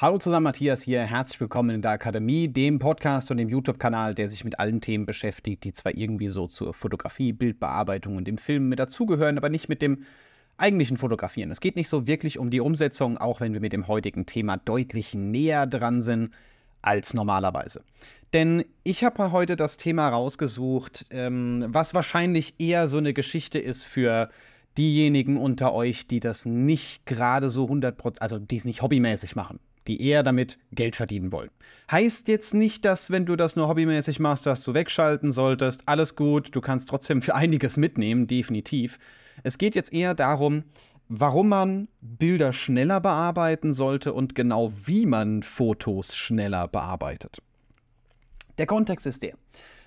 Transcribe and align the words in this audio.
Hallo 0.00 0.16
zusammen, 0.16 0.44
Matthias 0.44 0.82
hier. 0.82 1.02
Herzlich 1.02 1.40
willkommen 1.40 1.70
in 1.70 1.82
der 1.82 1.90
Akademie, 1.90 2.46
dem 2.46 2.78
Podcast 2.78 3.32
und 3.32 3.36
dem 3.38 3.48
YouTube-Kanal, 3.48 4.14
der 4.14 4.28
sich 4.28 4.44
mit 4.44 4.60
allen 4.60 4.80
Themen 4.80 5.06
beschäftigt, 5.06 5.64
die 5.64 5.72
zwar 5.72 5.92
irgendwie 5.92 6.28
so 6.28 6.46
zur 6.46 6.72
Fotografie, 6.72 7.32
Bildbearbeitung 7.32 8.14
und 8.16 8.28
dem 8.28 8.38
Film 8.38 8.68
mit 8.68 8.78
dazugehören, 8.78 9.38
aber 9.38 9.48
nicht 9.48 9.68
mit 9.68 9.82
dem 9.82 10.04
eigentlichen 10.56 10.98
Fotografieren. 10.98 11.50
Es 11.50 11.60
geht 11.60 11.74
nicht 11.74 11.88
so 11.88 12.06
wirklich 12.06 12.38
um 12.38 12.50
die 12.50 12.60
Umsetzung, 12.60 13.18
auch 13.18 13.40
wenn 13.40 13.54
wir 13.54 13.60
mit 13.60 13.72
dem 13.72 13.88
heutigen 13.88 14.24
Thema 14.24 14.56
deutlich 14.58 15.14
näher 15.14 15.66
dran 15.66 16.00
sind 16.00 16.30
als 16.80 17.12
normalerweise. 17.12 17.82
Denn 18.32 18.64
ich 18.84 19.02
habe 19.02 19.32
heute 19.32 19.56
das 19.56 19.78
Thema 19.78 20.10
rausgesucht, 20.10 21.06
ähm, 21.10 21.64
was 21.70 21.92
wahrscheinlich 21.92 22.54
eher 22.60 22.86
so 22.86 22.98
eine 22.98 23.14
Geschichte 23.14 23.58
ist 23.58 23.82
für 23.82 24.30
diejenigen 24.76 25.36
unter 25.36 25.72
euch, 25.72 26.06
die 26.06 26.20
das 26.20 26.46
nicht 26.46 27.04
gerade 27.04 27.50
so 27.50 27.64
100%, 27.64 28.20
also 28.20 28.38
die 28.38 28.58
es 28.58 28.64
nicht 28.64 28.80
hobbymäßig 28.80 29.34
machen 29.34 29.58
die 29.88 30.02
eher 30.02 30.22
damit 30.22 30.58
Geld 30.72 30.94
verdienen 30.94 31.32
wollen. 31.32 31.50
Heißt 31.90 32.28
jetzt 32.28 32.54
nicht, 32.54 32.84
dass 32.84 33.10
wenn 33.10 33.26
du 33.26 33.34
das 33.34 33.56
nur 33.56 33.68
hobbymäßig 33.68 34.20
machst, 34.20 34.46
dass 34.46 34.62
du 34.62 34.74
wegschalten 34.74 35.32
solltest. 35.32 35.82
Alles 35.86 36.14
gut, 36.14 36.54
du 36.54 36.60
kannst 36.60 36.88
trotzdem 36.88 37.22
für 37.22 37.34
einiges 37.34 37.76
mitnehmen, 37.76 38.26
definitiv. 38.26 38.98
Es 39.42 39.58
geht 39.58 39.74
jetzt 39.74 39.92
eher 39.92 40.14
darum, 40.14 40.64
warum 41.08 41.48
man 41.48 41.88
Bilder 42.00 42.52
schneller 42.52 43.00
bearbeiten 43.00 43.72
sollte 43.72 44.12
und 44.12 44.34
genau 44.34 44.72
wie 44.84 45.06
man 45.06 45.42
Fotos 45.42 46.14
schneller 46.14 46.68
bearbeitet. 46.68 47.38
Der 48.58 48.66
Kontext 48.66 49.06
ist 49.06 49.22
der. 49.22 49.34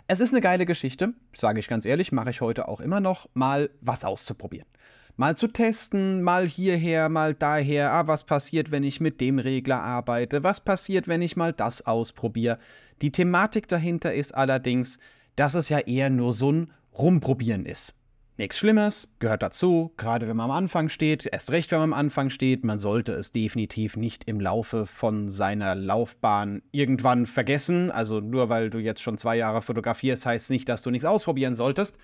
Es 0.07 0.19
ist 0.19 0.33
eine 0.33 0.41
geile 0.41 0.65
Geschichte, 0.65 1.13
sage 1.33 1.59
ich 1.59 1.67
ganz 1.67 1.85
ehrlich, 1.85 2.11
mache 2.11 2.31
ich 2.31 2.41
heute 2.41 2.67
auch 2.67 2.81
immer 2.81 2.99
noch, 2.99 3.29
mal 3.33 3.69
was 3.81 4.03
auszuprobieren 4.03 4.67
mal 5.15 5.37
zu 5.37 5.47
testen, 5.47 6.21
mal 6.21 6.47
hierher, 6.47 7.09
mal 7.09 7.33
daher, 7.33 7.91
ah, 7.91 8.07
was 8.07 8.23
passiert, 8.23 8.71
wenn 8.71 8.83
ich 8.83 9.01
mit 9.01 9.21
dem 9.21 9.39
Regler 9.39 9.81
arbeite, 9.81 10.43
was 10.43 10.61
passiert, 10.61 11.07
wenn 11.07 11.21
ich 11.21 11.35
mal 11.35 11.53
das 11.53 11.85
ausprobiere. 11.85 12.59
Die 13.01 13.11
Thematik 13.11 13.67
dahinter 13.67 14.13
ist 14.13 14.33
allerdings, 14.33 14.99
dass 15.35 15.55
es 15.55 15.69
ja 15.69 15.79
eher 15.79 16.09
nur 16.09 16.33
so 16.33 16.51
ein 16.51 16.71
Rumprobieren 16.93 17.65
ist. 17.65 17.95
Nichts 18.37 18.57
Schlimmes, 18.57 19.07
gehört 19.19 19.43
dazu, 19.43 19.93
gerade 19.97 20.27
wenn 20.27 20.35
man 20.35 20.49
am 20.49 20.55
Anfang 20.55 20.89
steht, 20.89 21.27
erst 21.31 21.51
recht, 21.51 21.69
wenn 21.71 21.79
man 21.79 21.93
am 21.93 21.99
Anfang 21.99 22.29
steht, 22.29 22.63
man 22.63 22.79
sollte 22.79 23.13
es 23.13 23.31
definitiv 23.31 23.97
nicht 23.97 24.23
im 24.23 24.39
Laufe 24.39 24.87
von 24.87 25.29
seiner 25.29 25.75
Laufbahn 25.75 26.63
irgendwann 26.71 27.27
vergessen. 27.27 27.91
Also 27.91 28.19
nur 28.19 28.49
weil 28.49 28.69
du 28.69 28.79
jetzt 28.79 29.01
schon 29.01 29.17
zwei 29.17 29.35
Jahre 29.37 29.61
fotografierst, 29.61 30.25
heißt 30.25 30.49
nicht, 30.49 30.67
dass 30.69 30.81
du 30.81 30.89
nichts 30.89 31.05
ausprobieren 31.05 31.53
solltest. 31.53 31.99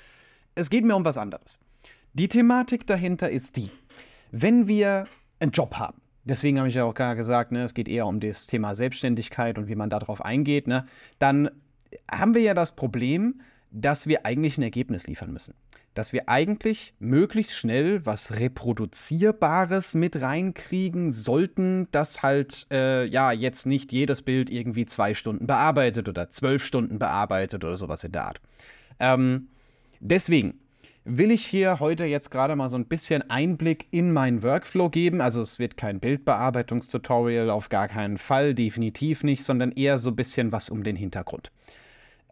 Es 0.54 0.70
geht 0.70 0.84
mir 0.84 0.96
um 0.96 1.06
was 1.06 1.18
anderes. 1.18 1.60
Die 2.18 2.30
Thematik 2.30 2.88
dahinter 2.88 3.30
ist 3.30 3.58
die, 3.58 3.70
wenn 4.32 4.68
wir 4.68 5.06
einen 5.40 5.52
Job 5.52 5.76
haben, 5.76 6.02
deswegen 6.24 6.58
habe 6.58 6.68
ich 6.68 6.74
ja 6.74 6.84
auch 6.84 6.96
gerade 6.96 7.16
gesagt, 7.16 7.52
ne, 7.52 7.62
es 7.62 7.76
geht 7.76 7.88
eher 7.88 8.08
um 8.08 8.20
das 8.20 8.48
Thema 8.48 8.74
Selbstständigkeit 8.74 9.60
und 9.60 9.68
wie 9.68 9.76
man 9.76 9.92
darauf 9.92 10.26
eingeht, 10.26 10.66
ne, 10.66 10.88
dann 11.20 11.52
haben 12.12 12.34
wir 12.34 12.42
ja 12.42 12.56
das 12.56 12.76
Problem, 12.76 13.42
dass 13.70 14.08
wir 14.08 14.26
eigentlich 14.26 14.58
ein 14.58 14.64
Ergebnis 14.64 15.06
liefern 15.06 15.32
müssen. 15.32 15.54
Dass 15.94 16.12
wir 16.12 16.28
eigentlich 16.28 16.96
möglichst 16.98 17.54
schnell 17.54 18.04
was 18.04 18.40
Reproduzierbares 18.40 19.94
mit 19.94 20.20
reinkriegen 20.20 21.12
sollten, 21.12 21.88
das 21.92 22.24
halt 22.24 22.66
äh, 22.72 23.06
ja 23.06 23.32
jetzt 23.32 23.68
nicht 23.68 23.92
jedes 23.92 24.24
Bild 24.24 24.50
irgendwie 24.50 24.88
zwei 24.88 25.14
Stunden 25.14 25.46
bearbeitet 25.46 26.10
oder 26.10 26.32
zwölf 26.32 26.66
Stunden 26.66 26.98
bearbeitet 26.98 27.64
oder 27.64 27.78
sowas 27.78 28.04
in 28.04 28.12
der 28.12 28.26
Art. 28.26 28.42
Ähm, 29.00 29.50
deswegen 30.00 30.58
will 31.08 31.32
ich 31.32 31.46
hier 31.46 31.80
heute 31.80 32.06
jetzt 32.06 32.30
gerade 32.30 32.56
mal 32.56 32.70
so 32.70 32.78
ein 32.78 32.86
bisschen 32.86 33.30
Einblick 33.30 33.88
in 33.92 34.12
meinen 34.12 34.44
Workflow 34.44 34.90
geben. 34.90 35.22
Also 35.22 35.42
es 35.42 35.58
wird 35.58 35.78
kein 35.78 36.00
Bildbearbeitungstutorial, 36.00 37.50
auf 37.50 37.70
gar 37.70 37.88
keinen 37.88 38.18
Fall, 38.18 38.54
definitiv 38.54 39.24
nicht, 39.24 39.44
sondern 39.44 39.72
eher 39.72 39.98
so 39.98 40.10
ein 40.10 40.16
bisschen 40.16 40.52
was 40.52 40.70
um 40.70 40.84
den 40.84 40.96
Hintergrund. 40.96 41.52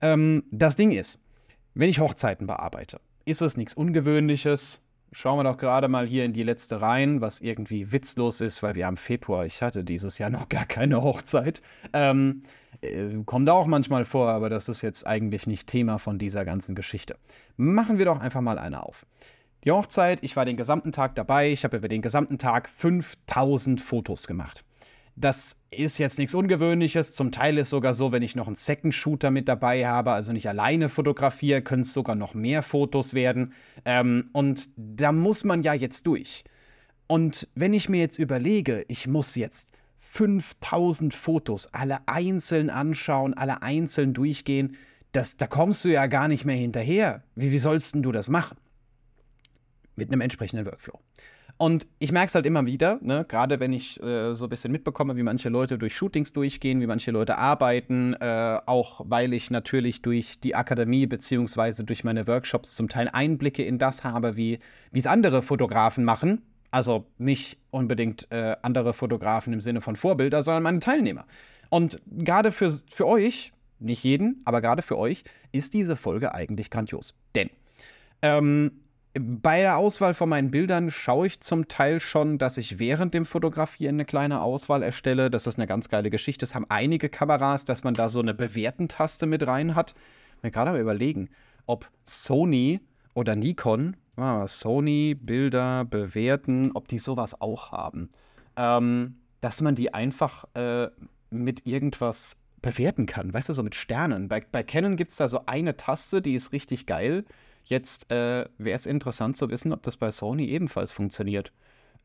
Ähm, 0.01 0.43
das 0.51 0.75
Ding 0.75 0.91
ist, 0.91 1.19
wenn 1.73 1.89
ich 1.89 1.99
Hochzeiten 1.99 2.47
bearbeite, 2.47 2.99
ist 3.23 3.41
es 3.41 3.55
nichts 3.55 3.73
Ungewöhnliches. 3.73 4.81
Schauen 5.13 5.39
wir 5.39 5.43
doch 5.45 5.57
gerade 5.57 5.87
mal 5.87 6.05
hier 6.05 6.25
in 6.25 6.33
die 6.33 6.43
letzte 6.43 6.81
rein, 6.81 7.21
was 7.21 7.39
irgendwie 7.39 7.93
witzlos 7.93 8.41
ist, 8.41 8.61
weil 8.61 8.75
wir 8.75 8.85
haben 8.85 8.97
Februar, 8.97 9.45
ich 9.45 9.61
hatte 9.61 9.85
dieses 9.85 10.17
Jahr 10.17 10.29
noch 10.29 10.49
gar 10.49 10.65
keine 10.65 11.01
Hochzeit. 11.01 11.61
Ähm, 11.93 12.43
äh, 12.85 13.23
kommt 13.25 13.49
auch 13.49 13.67
manchmal 13.67 14.05
vor, 14.05 14.29
aber 14.29 14.49
das 14.49 14.69
ist 14.69 14.81
jetzt 14.81 15.05
eigentlich 15.05 15.47
nicht 15.47 15.67
Thema 15.67 15.97
von 15.97 16.17
dieser 16.17 16.45
ganzen 16.45 16.75
Geschichte. 16.75 17.17
Machen 17.57 17.97
wir 17.97 18.05
doch 18.05 18.19
einfach 18.19 18.41
mal 18.41 18.57
eine 18.57 18.83
auf. 18.83 19.05
Die 19.63 19.71
Hochzeit, 19.71 20.19
ich 20.21 20.35
war 20.35 20.45
den 20.45 20.57
gesamten 20.57 20.91
Tag 20.91 21.15
dabei, 21.15 21.51
ich 21.51 21.63
habe 21.63 21.77
über 21.77 21.87
den 21.87 22.01
gesamten 22.01 22.37
Tag 22.37 22.69
5000 22.69 23.81
Fotos 23.81 24.27
gemacht. 24.27 24.63
Das 25.15 25.61
ist 25.71 25.97
jetzt 25.97 26.19
nichts 26.19 26.35
Ungewöhnliches. 26.35 27.13
Zum 27.13 27.31
Teil 27.31 27.57
ist 27.57 27.69
sogar 27.69 27.93
so, 27.93 28.11
wenn 28.11 28.21
ich 28.21 28.35
noch 28.35 28.47
einen 28.47 28.57
Second 28.57 28.93
Shooter 28.93 29.31
mit 29.31 29.47
dabei 29.47 29.87
habe, 29.87 30.11
also 30.11 30.33
nicht 30.33 30.49
alleine 30.49 30.89
fotografiere, 30.89 31.61
können 31.61 31.83
es 31.83 31.93
sogar 31.93 32.15
noch 32.15 32.33
mehr 32.33 32.61
Fotos 32.61 33.13
werden. 33.13 33.53
Ähm, 33.85 34.29
und 34.33 34.69
da 34.75 35.13
muss 35.13 35.45
man 35.45 35.63
ja 35.63 35.73
jetzt 35.73 36.05
durch. 36.05 36.43
Und 37.07 37.47
wenn 37.55 37.73
ich 37.73 37.87
mir 37.87 38.01
jetzt 38.01 38.19
überlege, 38.19 38.83
ich 38.89 39.07
muss 39.07 39.35
jetzt 39.35 39.71
5000 40.11 41.13
Fotos, 41.13 41.67
alle 41.73 42.07
einzeln 42.07 42.69
anschauen, 42.69 43.33
alle 43.33 43.61
einzeln 43.61 44.13
durchgehen, 44.13 44.77
das, 45.11 45.35
da 45.35 45.47
kommst 45.47 45.83
du 45.83 45.89
ja 45.89 46.07
gar 46.07 46.27
nicht 46.27 46.45
mehr 46.45 46.55
hinterher. 46.55 47.23
Wie, 47.35 47.51
wie 47.51 47.57
sollst 47.57 47.95
du 47.95 48.11
das 48.11 48.29
machen? 48.29 48.57
Mit 49.95 50.11
einem 50.11 50.21
entsprechenden 50.21 50.65
Workflow. 50.65 50.99
Und 51.57 51.87
ich 51.99 52.11
merke 52.11 52.27
es 52.27 52.35
halt 52.35 52.45
immer 52.45 52.65
wieder, 52.65 52.99
ne? 53.01 53.25
gerade 53.27 53.59
wenn 53.61 53.71
ich 53.71 54.01
äh, 54.03 54.33
so 54.33 54.45
ein 54.45 54.49
bisschen 54.49 54.73
mitbekomme, 54.73 55.15
wie 55.15 55.23
manche 55.23 55.47
Leute 55.49 55.77
durch 55.77 55.95
Shootings 55.95 56.33
durchgehen, 56.33 56.81
wie 56.81 56.87
manche 56.87 57.11
Leute 57.11 57.37
arbeiten, 57.37 58.13
äh, 58.13 58.59
auch 58.65 59.01
weil 59.05 59.33
ich 59.33 59.51
natürlich 59.51 60.01
durch 60.01 60.39
die 60.41 60.55
Akademie 60.55 61.07
beziehungsweise 61.07 61.85
durch 61.85 62.03
meine 62.03 62.27
Workshops 62.27 62.75
zum 62.75 62.89
Teil 62.89 63.09
Einblicke 63.11 63.63
in 63.63 63.79
das 63.79 64.03
habe, 64.03 64.35
wie 64.35 64.59
es 64.91 65.07
andere 65.07 65.41
Fotografen 65.41 66.03
machen, 66.03 66.41
also 66.75 67.05
nicht 67.17 67.57
unbedingt 67.71 68.29
äh, 68.33 68.57
andere 68.61 68.93
Fotografen 68.93 69.53
im 69.53 69.61
Sinne 69.61 69.79
von 69.79 69.95
Vorbilder, 69.95 70.43
sondern 70.43 70.63
meine 70.63 70.79
Teilnehmer. 70.79 71.25
Und 71.69 72.01
gerade 72.05 72.51
für, 72.51 72.69
für 72.91 73.07
euch, 73.07 73.53
nicht 73.79 74.03
jeden, 74.03 74.41
aber 74.43 74.59
gerade 74.59 74.81
für 74.81 74.97
euch, 74.97 75.23
ist 75.53 75.73
diese 75.73 75.95
Folge 75.95 76.35
eigentlich 76.35 76.69
grandios. 76.69 77.13
Denn 77.33 77.49
ähm, 78.21 78.81
bei 79.13 79.61
der 79.61 79.77
Auswahl 79.77 80.13
von 80.13 80.27
meinen 80.27 80.51
Bildern 80.51 80.91
schaue 80.91 81.27
ich 81.27 81.39
zum 81.39 81.69
Teil 81.69 82.01
schon, 82.01 82.39
dass 82.39 82.57
ich 82.57 82.77
während 82.77 83.13
dem 83.13 83.25
Fotografieren 83.25 83.95
eine 83.95 84.03
kleine 84.03 84.41
Auswahl 84.41 84.83
erstelle. 84.83 85.31
Das 85.31 85.47
ist 85.47 85.57
eine 85.57 85.67
ganz 85.67 85.87
geile 85.87 86.09
Geschichte. 86.09 86.41
Das 86.41 86.55
haben 86.55 86.65
einige 86.67 87.07
Kameras, 87.07 87.63
dass 87.63 87.85
man 87.85 87.93
da 87.93 88.09
so 88.09 88.19
eine 88.19 88.33
Bewerten-Taste 88.33 89.27
mit 89.27 89.47
rein 89.47 89.75
hat. 89.75 89.95
Mir 90.41 90.51
gerade 90.51 90.71
mal 90.71 90.81
überlegen, 90.81 91.29
ob 91.67 91.89
Sony 92.03 92.81
oder 93.13 93.37
Nikon 93.37 93.95
Ah, 94.17 94.47
Sony, 94.47 95.15
Bilder 95.15 95.85
bewerten, 95.85 96.71
ob 96.73 96.87
die 96.87 96.99
sowas 96.99 97.39
auch 97.41 97.71
haben. 97.71 98.09
Ähm, 98.55 99.17
dass 99.41 99.61
man 99.61 99.75
die 99.75 99.93
einfach 99.93 100.45
äh, 100.53 100.87
mit 101.29 101.65
irgendwas 101.65 102.37
bewerten 102.61 103.05
kann, 103.05 103.33
weißt 103.33 103.49
du, 103.49 103.53
so 103.53 103.61
mit 103.61 103.75
Sternen. 103.75 104.27
Bei, 104.27 104.39
bei 104.39 104.63
Canon 104.63 104.95
gibt 104.95 105.11
es 105.11 105.17
da 105.17 105.27
so 105.27 105.45
eine 105.45 105.77
Taste, 105.77 106.21
die 106.21 106.33
ist 106.33 106.51
richtig 106.51 106.85
geil. 106.85 107.25
Jetzt 107.63 108.11
äh, 108.11 108.45
wäre 108.57 108.75
es 108.75 108.85
interessant 108.85 109.37
zu 109.37 109.49
wissen, 109.49 109.73
ob 109.73 109.83
das 109.83 109.97
bei 109.97 110.09
Sony 110.11 110.45
ebenfalls 110.47 110.91
funktioniert. 110.91 111.51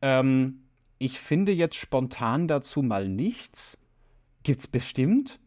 Ähm, 0.01 0.63
ich 0.97 1.19
finde 1.19 1.51
jetzt 1.51 1.75
spontan 1.75 2.47
dazu 2.47 2.83
mal 2.83 3.07
nichts. 3.07 3.77
Gibt's 4.43 4.67
bestimmt 4.67 5.39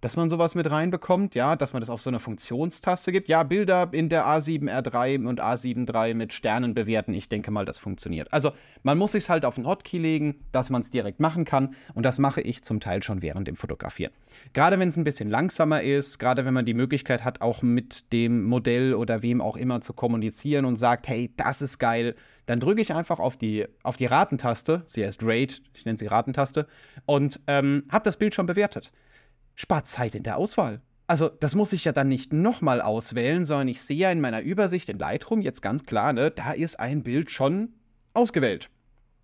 dass 0.00 0.16
man 0.16 0.28
sowas 0.28 0.54
mit 0.54 0.70
reinbekommt, 0.70 1.34
ja, 1.34 1.56
dass 1.56 1.72
man 1.72 1.80
das 1.80 1.90
auf 1.90 2.00
so 2.00 2.10
eine 2.10 2.20
Funktionstaste 2.20 3.10
gibt. 3.10 3.28
Ja, 3.28 3.42
Bilder 3.42 3.88
in 3.92 4.08
der 4.08 4.26
A7R3 4.26 5.26
und 5.26 5.42
A7 5.42 6.14
mit 6.14 6.32
Sternen 6.32 6.74
bewerten. 6.74 7.12
Ich 7.14 7.28
denke 7.28 7.50
mal, 7.50 7.64
das 7.64 7.78
funktioniert. 7.78 8.32
Also, 8.32 8.52
man 8.82 8.96
muss 8.96 9.12
sich 9.12 9.28
halt 9.28 9.44
auf 9.44 9.56
den 9.56 9.66
Hotkey 9.66 9.98
legen, 9.98 10.36
dass 10.52 10.70
man 10.70 10.82
es 10.82 10.90
direkt 10.90 11.18
machen 11.18 11.44
kann. 11.44 11.74
Und 11.94 12.04
das 12.04 12.18
mache 12.18 12.40
ich 12.40 12.62
zum 12.62 12.80
Teil 12.80 13.02
schon 13.02 13.22
während 13.22 13.48
dem 13.48 13.56
Fotografieren. 13.56 14.12
Gerade 14.52 14.78
wenn 14.78 14.88
es 14.88 14.96
ein 14.96 15.04
bisschen 15.04 15.28
langsamer 15.28 15.82
ist, 15.82 16.18
gerade 16.18 16.44
wenn 16.44 16.54
man 16.54 16.64
die 16.64 16.74
Möglichkeit 16.74 17.24
hat, 17.24 17.40
auch 17.40 17.62
mit 17.62 18.12
dem 18.12 18.44
Modell 18.44 18.94
oder 18.94 19.22
wem 19.22 19.40
auch 19.40 19.56
immer 19.56 19.80
zu 19.80 19.92
kommunizieren 19.92 20.64
und 20.64 20.76
sagt, 20.76 21.08
hey, 21.08 21.32
das 21.36 21.60
ist 21.60 21.78
geil, 21.78 22.14
dann 22.46 22.60
drücke 22.60 22.80
ich 22.80 22.94
einfach 22.94 23.18
auf 23.18 23.36
die, 23.36 23.66
auf 23.82 23.96
die 23.96 24.06
Ratentaste, 24.06 24.82
sie 24.86 25.04
heißt 25.04 25.20
Rate, 25.22 25.56
ich 25.74 25.84
nenne 25.84 25.98
sie 25.98 26.06
Ratentaste, 26.06 26.66
und 27.04 27.40
ähm, 27.46 27.84
habe 27.90 28.04
das 28.04 28.16
Bild 28.16 28.34
schon 28.34 28.46
bewertet 28.46 28.92
spart 29.58 29.88
Zeit 29.88 30.14
in 30.14 30.22
der 30.22 30.36
Auswahl. 30.36 30.80
Also, 31.08 31.28
das 31.28 31.54
muss 31.54 31.72
ich 31.72 31.84
ja 31.84 31.92
dann 31.92 32.08
nicht 32.08 32.32
nochmal 32.32 32.80
auswählen, 32.80 33.44
sondern 33.44 33.68
ich 33.68 33.82
sehe 33.82 33.96
ja 33.96 34.12
in 34.12 34.20
meiner 34.20 34.40
Übersicht 34.40 34.88
in 34.88 34.98
Lightroom 34.98 35.40
jetzt 35.40 35.62
ganz 35.62 35.84
klar, 35.84 36.12
ne, 36.12 36.30
da 36.30 36.52
ist 36.52 36.78
ein 36.78 37.02
Bild 37.02 37.30
schon 37.30 37.74
ausgewählt. 38.14 38.70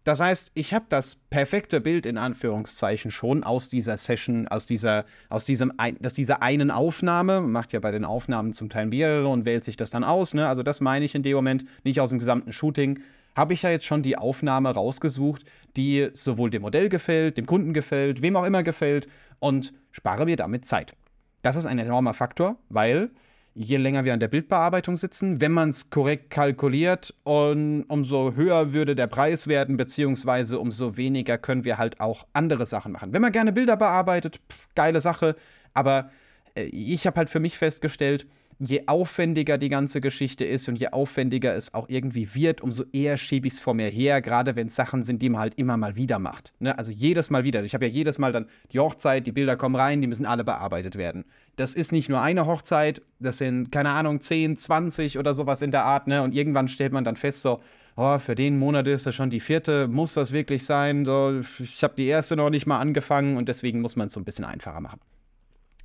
Das 0.03 0.21
heißt, 0.21 0.51
ich 0.55 0.75
habe 0.75 0.87
das 0.89 1.15
perfekte 1.15 1.81
Bild 1.81 2.05
in 2.05 2.19
Anführungszeichen 2.19 3.11
schon 3.11 3.45
aus 3.45 3.69
dieser 3.69 3.97
Session, 3.97 4.49
aus 4.49 4.67
dieser, 4.67 5.07
aus 5.31 5.45
diesem, 5.45 5.73
aus 5.79 6.13
dieser 6.13 6.43
einen 6.43 6.71
Aufnahme. 6.71 7.41
Macht 7.41 7.73
ja 7.73 7.81
bei 7.81 7.91
den 7.91 8.05
Aufnahmen 8.05 8.53
zum 8.53 8.69
Teil 8.69 8.87
mehrere 8.87 9.29
und 9.29 9.47
wählt 9.47 9.65
sich 9.65 9.79
das 9.79 9.91
dann 9.91 10.05
aus. 10.05 10.35
Ne? 10.35 10.47
Also 10.47 10.63
das 10.63 10.83
meine 10.83 11.07
ich 11.07 11.15
in 11.15 11.23
dem 11.23 11.37
Moment, 11.37 11.65
nicht 11.85 12.01
aus 12.01 12.11
dem 12.11 12.19
gesamten 12.19 12.53
Shooting. 12.53 13.01
habe 13.35 13.55
ich 13.55 13.63
ja 13.63 13.71
jetzt 13.71 13.87
schon 13.87 14.03
die 14.03 14.19
Aufnahme 14.19 14.71
rausgesucht, 14.71 15.45
die 15.77 16.11
sowohl 16.13 16.51
dem 16.51 16.63
Modell 16.63 16.91
gefällt, 16.91 17.39
dem 17.39 17.47
Kunden 17.47 17.73
gefällt, 17.73 18.21
wem 18.21 18.37
auch 18.37 18.45
immer 18.45 18.63
gefällt 18.63 19.09
und 19.39 19.73
spare 19.95 20.25
mir 20.27 20.37
damit 20.37 20.67
Zeit. 20.67 20.95
Das 21.43 21.57
ist 21.57 21.67
ein 21.67 21.79
enormer 21.79 22.15
Faktor, 22.15 22.57
weil 22.69 23.11
je 23.55 23.77
länger 23.77 24.05
wir 24.05 24.13
an 24.13 24.21
der 24.21 24.29
Bildbearbeitung 24.29 24.97
sitzen, 24.97 25.41
wenn 25.41 25.53
man 25.53 25.69
es 25.69 25.89
korrekt 25.89 26.31
kalkuliert, 26.31 27.15
und 27.23 27.85
umso 27.85 28.33
höher 28.35 28.73
würde 28.73 28.97
der 28.97 29.07
Preis 29.07 29.47
werden, 29.47 29.77
beziehungsweise 29.77 30.59
umso 30.59 30.97
weniger 30.97 31.39
können 31.39 31.65
wir 31.65 31.79
halt 31.79 32.01
auch 32.01 32.27
andere 32.33 32.67
Sachen 32.67 32.91
machen. 32.93 33.13
Wenn 33.13 33.23
man 33.23 33.31
gerne 33.31 33.53
Bilder 33.53 33.77
bearbeitet, 33.77 34.41
pf, 34.51 34.69
geile 34.75 35.01
Sache, 35.01 35.37
aber 35.73 36.11
äh, 36.57 36.65
ich 36.65 37.07
habe 37.07 37.17
halt 37.17 37.31
für 37.31 37.41
mich 37.41 37.57
festgestellt, 37.57 38.27
je 38.59 38.85
aufwendiger 38.87 39.59
die 39.59 39.69
ganze 39.69 40.01
Geschichte 40.01 40.45
ist 40.45 40.69
und 40.69 40.77
je 40.77 40.89
aufwendiger 40.89 41.55
es 41.55 41.75
auch 41.75 41.89
irgendwie 41.89 42.35
wird, 42.35 42.61
umso 42.61 42.85
eher 42.93 43.17
schiebe 43.17 43.47
ich 43.47 43.55
es 43.55 43.61
vor 43.61 43.75
mir 43.75 43.89
her, 43.89 44.21
gerade 44.21 44.57
wenn 44.57 44.69
es 44.69 44.75
Sachen 44.75 45.03
sind, 45.03 45.23
die 45.23 45.29
man 45.29 45.41
halt 45.41 45.55
immer 45.57 45.77
mal 45.77 45.97
wieder 45.97 46.19
macht. 46.19 46.53
Ne? 46.59 46.77
Also 46.77 46.93
jedes 46.93 47.31
Mal 47.31 47.45
wieder. 47.45 47.63
Ich 47.65 47.75
habe 47.75 47.87
ja 47.87 47.93
jedes 47.93 48.19
Mal 48.19 48.33
dann 48.33 48.47
die 48.73 48.79
Hochzeit, 48.79 49.27
die 49.27 49.33
Bilder 49.33 49.57
kommen 49.57 49.77
rein, 49.77 50.01
die 50.01 50.07
müssen 50.07 50.27
alle 50.27 50.45
bearbeitet 50.45 50.97
werden. 50.97 51.25
Das 51.57 51.75
ist 51.75 51.93
nicht 51.93 52.09
nur 52.09 52.21
eine 52.21 52.47
Hochzeit, 52.47 53.03
das 53.19 53.39
sind, 53.39 53.71
keine 53.71 53.91
Ahnung, 53.91 54.21
10, 54.21 54.57
20 54.57 55.19
oder 55.19 55.35
sowas 55.35 55.63
in 55.63 55.71
der 55.71 55.85
Art. 55.85 56.07
Ne? 56.07 56.23
Und 56.23 56.35
irgendwann 56.35 56.69
stellt 56.69 56.93
man 56.93 57.05
dann 57.05 57.17
fest, 57.17 57.43
so, 57.43 57.61
oh, 57.97 58.19
für 58.19 58.35
den 58.35 58.59
Monat 58.59 58.87
ist 58.87 59.07
das 59.07 59.15
schon 59.15 59.31
die 59.31 59.41
vierte, 59.41 59.89
muss 59.89 60.15
das 60.15 60.33
wirklich 60.33 60.65
sein? 60.65 61.05
So, 61.05 61.41
ich 61.61 61.83
habe 61.83 61.95
die 61.97 62.07
erste 62.07 62.37
noch 62.37 62.51
nicht 62.51 62.67
mal 62.67 62.79
angefangen 62.79 63.37
und 63.37 63.49
deswegen 63.49 63.81
muss 63.81 63.97
man 63.97 64.09
es 64.09 64.13
so 64.13 64.21
ein 64.21 64.25
bisschen 64.25 64.45
einfacher 64.45 64.81
machen. 64.81 65.01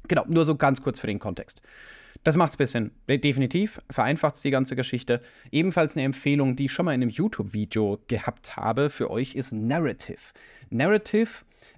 Genau, 0.07 0.25
nur 0.27 0.45
so 0.45 0.55
ganz 0.55 0.81
kurz 0.81 0.99
für 0.99 1.07
den 1.07 1.19
Kontext. 1.19 1.61
Das 2.23 2.35
macht 2.35 2.49
es 2.49 2.55
ein 2.55 2.57
bisschen. 2.57 2.91
Definitiv 3.07 3.81
vereinfacht 3.89 4.35
es 4.35 4.41
die 4.41 4.51
ganze 4.51 4.75
Geschichte. 4.75 5.21
Ebenfalls 5.51 5.95
eine 5.95 6.05
Empfehlung, 6.05 6.55
die 6.55 6.65
ich 6.65 6.71
schon 6.71 6.85
mal 6.85 6.93
in 6.93 7.01
einem 7.01 7.11
YouTube-Video 7.11 7.99
gehabt 8.07 8.57
habe 8.57 8.89
für 8.89 9.09
euch, 9.09 9.35
ist 9.35 9.53
Narrative. 9.53 10.33
Narrative 10.69 11.29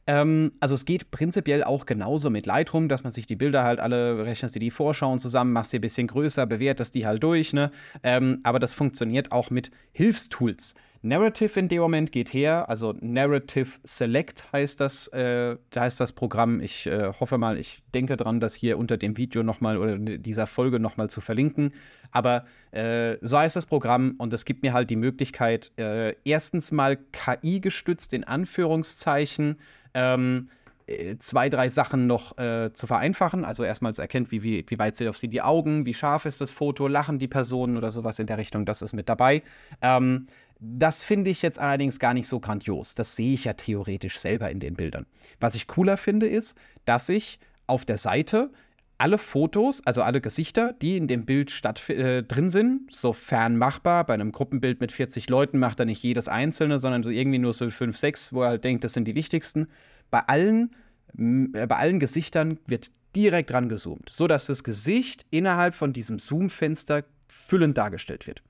ähm, 0.07 0.53
also 0.59 0.75
es 0.75 0.85
geht 0.85 1.11
prinzipiell 1.11 1.63
auch 1.63 1.85
genauso 1.85 2.29
mit 2.29 2.45
Lightroom, 2.45 2.87
dass 2.89 3.03
man 3.03 3.11
sich 3.11 3.25
die 3.25 3.35
Bilder 3.35 3.63
halt 3.63 3.79
alle, 3.79 4.25
rechnest 4.25 4.55
dir 4.55 4.59
die 4.59 4.71
Vorschauen 4.71 5.19
zusammen, 5.19 5.53
machst 5.53 5.71
sie 5.71 5.77
ein 5.77 5.81
bisschen 5.81 6.07
größer, 6.07 6.45
bewertest 6.45 6.95
die 6.95 7.05
halt 7.05 7.23
durch, 7.23 7.53
ne? 7.53 7.71
Ähm, 8.03 8.39
aber 8.43 8.59
das 8.59 8.73
funktioniert 8.73 9.31
auch 9.31 9.49
mit 9.49 9.71
Hilfstools. 9.91 10.75
Narrative 11.03 11.59
in 11.59 11.67
dem 11.67 11.81
Moment 11.81 12.11
geht 12.11 12.31
her, 12.31 12.69
also 12.69 12.93
Narrative 13.01 13.79
Select 13.83 14.45
heißt 14.53 14.79
das, 14.79 15.07
äh, 15.07 15.57
heißt 15.75 15.99
das 15.99 16.11
Programm. 16.11 16.61
Ich 16.61 16.85
äh, 16.85 17.11
hoffe 17.19 17.39
mal, 17.39 17.57
ich 17.57 17.81
denke 17.93 18.17
dran, 18.17 18.39
das 18.39 18.53
hier 18.53 18.77
unter 18.77 18.97
dem 18.97 19.17
Video 19.17 19.41
nochmal 19.41 19.77
oder 19.77 19.97
dieser 19.97 20.45
Folge 20.45 20.79
nochmal 20.79 21.09
zu 21.09 21.19
verlinken. 21.19 21.73
Aber 22.11 22.45
äh, 22.71 23.17
so 23.21 23.37
heißt 23.37 23.55
das 23.55 23.65
Programm 23.65 24.15
und 24.19 24.31
es 24.33 24.45
gibt 24.45 24.61
mir 24.61 24.73
halt 24.73 24.91
die 24.91 24.95
Möglichkeit, 24.95 25.71
äh, 25.77 26.15
erstens 26.23 26.71
mal 26.71 26.97
KI-gestützt 26.97 28.13
in 28.13 28.23
Anführungszeichen, 28.23 29.57
ähm, 29.95 30.49
äh, 30.85 31.17
zwei, 31.17 31.49
drei 31.49 31.69
Sachen 31.69 32.05
noch 32.05 32.37
äh, 32.37 32.73
zu 32.73 32.85
vereinfachen. 32.85 33.45
Also 33.45 33.63
erstmals 33.63 33.99
erkennt, 33.99 34.31
wie, 34.31 34.43
wie, 34.43 34.65
wie 34.67 34.79
weit 34.79 34.95
sind 34.95 35.07
auf 35.07 35.17
sie 35.17 35.29
die 35.29 35.41
Augen, 35.41 35.85
wie 35.85 35.93
scharf 35.93 36.25
ist 36.25 36.41
das 36.41 36.51
Foto, 36.51 36.87
lachen 36.87 37.19
die 37.19 37.27
Personen 37.27 37.77
oder 37.77 37.91
sowas 37.91 38.19
in 38.19 38.27
der 38.27 38.37
Richtung, 38.37 38.65
das 38.65 38.81
ist 38.81 38.93
mit 38.93 39.09
dabei. 39.09 39.41
Ähm, 39.81 40.27
das 40.63 41.01
finde 41.01 41.31
ich 41.31 41.41
jetzt 41.41 41.57
allerdings 41.57 41.97
gar 41.97 42.13
nicht 42.13 42.27
so 42.27 42.39
grandios. 42.39 42.93
Das 42.93 43.15
sehe 43.15 43.33
ich 43.33 43.45
ja 43.45 43.53
theoretisch 43.53 44.19
selber 44.19 44.51
in 44.51 44.59
den 44.59 44.75
Bildern. 44.75 45.07
Was 45.39 45.55
ich 45.55 45.65
cooler 45.65 45.97
finde, 45.97 46.27
ist, 46.27 46.55
dass 46.85 47.09
ich 47.09 47.39
auf 47.65 47.83
der 47.83 47.97
Seite 47.97 48.51
alle 48.99 49.17
Fotos, 49.17 49.81
also 49.87 50.03
alle 50.03 50.21
Gesichter, 50.21 50.73
die 50.73 50.97
in 50.97 51.07
dem 51.07 51.25
Bild 51.25 51.49
statt, 51.49 51.89
äh, 51.89 52.21
drin 52.21 52.51
sind, 52.51 52.93
sofern 52.93 53.57
machbar. 53.57 54.05
Bei 54.05 54.13
einem 54.13 54.31
Gruppenbild 54.31 54.79
mit 54.79 54.91
40 54.91 55.27
Leuten 55.27 55.57
macht 55.57 55.79
er 55.79 55.87
nicht 55.87 56.03
jedes 56.03 56.27
einzelne, 56.27 56.77
sondern 56.77 57.01
so 57.01 57.09
irgendwie 57.09 57.39
nur 57.39 57.53
so 57.53 57.67
5, 57.67 57.97
6, 57.97 58.31
wo 58.31 58.43
er 58.43 58.49
halt 58.49 58.63
denkt, 58.63 58.83
das 58.83 58.93
sind 58.93 59.05
die 59.05 59.15
wichtigsten. 59.15 59.67
Bei 60.11 60.19
allen, 60.27 60.75
äh, 61.17 61.65
bei 61.65 61.77
allen 61.77 61.99
Gesichtern 61.99 62.59
wird 62.67 62.91
direkt 63.15 63.51
rangezoomt, 63.51 64.09
sodass 64.11 64.45
das 64.45 64.63
Gesicht 64.63 65.25
innerhalb 65.31 65.73
von 65.73 65.91
diesem 65.91 66.19
Zoom-Fenster 66.19 67.03
füllend 67.27 67.79
dargestellt 67.79 68.27
wird. 68.27 68.43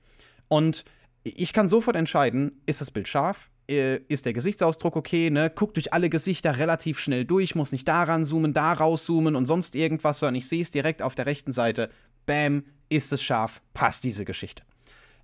Und 0.48 0.84
ich 1.24 1.52
kann 1.52 1.68
sofort 1.68 1.96
entscheiden, 1.96 2.60
ist 2.66 2.80
das 2.80 2.90
Bild 2.90 3.08
scharf, 3.08 3.50
äh, 3.68 3.98
ist 4.08 4.26
der 4.26 4.32
Gesichtsausdruck 4.32 4.96
okay, 4.96 5.30
ne? 5.30 5.50
Guckt 5.50 5.76
durch 5.76 5.92
alle 5.92 6.10
Gesichter 6.10 6.58
relativ 6.58 6.98
schnell 6.98 7.24
durch, 7.24 7.54
muss 7.54 7.72
nicht 7.72 7.86
da 7.86 8.02
ranzoomen, 8.02 8.52
da 8.52 8.72
rauszoomen 8.72 9.36
und 9.36 9.46
sonst 9.46 9.74
irgendwas, 9.74 10.18
sondern 10.18 10.34
ich 10.36 10.48
sehe 10.48 10.62
es 10.62 10.70
direkt 10.70 11.02
auf 11.02 11.14
der 11.14 11.26
rechten 11.26 11.52
Seite. 11.52 11.90
Bam, 12.26 12.64
ist 12.88 13.12
es 13.12 13.22
scharf, 13.22 13.62
passt 13.74 14.04
diese 14.04 14.24
Geschichte. 14.24 14.62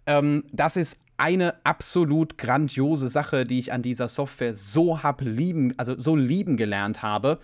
Ähm, 0.06 0.44
das 0.52 0.76
ist 0.76 0.98
eine 1.18 1.54
absolut 1.64 2.38
grandiose 2.38 3.08
Sache, 3.08 3.44
die 3.44 3.58
ich 3.58 3.72
an 3.72 3.82
dieser 3.82 4.06
Software 4.06 4.54
so 4.54 5.02
hab 5.02 5.20
lieben, 5.20 5.74
also 5.76 5.98
so 5.98 6.14
lieben 6.14 6.56
gelernt 6.56 7.02
habe. 7.02 7.40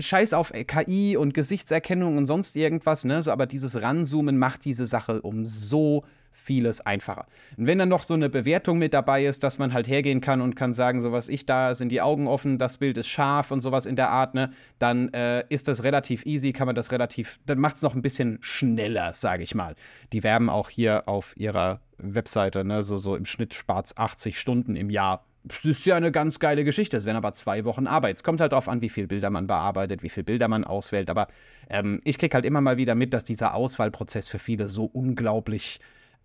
Scheiß 0.00 0.34
auf 0.34 0.52
KI 0.52 1.16
und 1.16 1.32
Gesichtserkennung 1.32 2.16
und 2.16 2.26
sonst 2.26 2.56
irgendwas, 2.56 3.04
ne? 3.04 3.22
So, 3.22 3.30
aber 3.30 3.46
dieses 3.46 3.80
Ranzoomen 3.80 4.36
macht 4.36 4.64
diese 4.64 4.84
Sache 4.84 5.22
um 5.22 5.46
so 5.46 6.04
vieles 6.38 6.80
einfacher. 6.80 7.26
Und 7.56 7.66
wenn 7.66 7.78
dann 7.78 7.88
noch 7.88 8.04
so 8.04 8.14
eine 8.14 8.28
Bewertung 8.28 8.78
mit 8.78 8.94
dabei 8.94 9.24
ist, 9.26 9.42
dass 9.44 9.58
man 9.58 9.72
halt 9.72 9.88
hergehen 9.88 10.20
kann 10.20 10.40
und 10.40 10.54
kann 10.54 10.72
sagen, 10.72 11.00
so 11.00 11.12
was 11.12 11.28
ich 11.28 11.46
da, 11.46 11.74
sind 11.74 11.90
die 11.90 12.00
Augen 12.00 12.28
offen, 12.28 12.58
das 12.58 12.78
Bild 12.78 12.96
ist 12.96 13.08
scharf 13.08 13.50
und 13.50 13.60
sowas 13.60 13.86
in 13.86 13.96
der 13.96 14.10
Art, 14.10 14.34
ne, 14.34 14.50
dann 14.78 15.12
äh, 15.12 15.44
ist 15.48 15.68
das 15.68 15.82
relativ 15.82 16.24
easy, 16.24 16.52
kann 16.52 16.66
man 16.66 16.76
das 16.76 16.92
relativ, 16.92 17.38
dann 17.46 17.58
macht 17.58 17.76
es 17.76 17.82
noch 17.82 17.94
ein 17.94 18.02
bisschen 18.02 18.38
schneller, 18.40 19.12
sage 19.12 19.42
ich 19.42 19.54
mal. 19.54 19.74
Die 20.12 20.22
werben 20.22 20.48
auch 20.48 20.70
hier 20.70 21.08
auf 21.08 21.36
ihrer 21.36 21.80
Webseite, 21.98 22.64
ne, 22.64 22.82
so, 22.82 22.98
so 22.98 23.16
im 23.16 23.24
Schnitt 23.24 23.54
spart 23.54 23.92
80 23.96 24.38
Stunden 24.38 24.76
im 24.76 24.90
Jahr 24.90 25.24
das 25.44 25.64
ist 25.64 25.86
ja 25.86 25.96
eine 25.96 26.12
ganz 26.12 26.40
geile 26.40 26.64
Geschichte. 26.64 26.96
Es 26.96 27.04
wären 27.04 27.16
aber 27.16 27.32
zwei 27.32 27.64
Wochen 27.64 27.86
Arbeit. 27.86 28.16
Es 28.16 28.22
kommt 28.22 28.40
halt 28.40 28.52
darauf 28.52 28.68
an, 28.68 28.82
wie 28.82 28.88
viele 28.88 29.06
Bilder 29.06 29.30
man 29.30 29.46
bearbeitet, 29.46 30.02
wie 30.02 30.08
viele 30.08 30.24
Bilder 30.24 30.48
man 30.48 30.64
auswählt. 30.64 31.08
Aber 31.10 31.28
ähm, 31.70 32.00
ich 32.04 32.18
kriege 32.18 32.34
halt 32.34 32.44
immer 32.44 32.60
mal 32.60 32.76
wieder 32.76 32.94
mit, 32.94 33.14
dass 33.14 33.24
dieser 33.24 33.54
Auswahlprozess 33.54 34.28
für 34.28 34.38
viele 34.38 34.68
so 34.68 34.84
unglaublich 34.84 35.80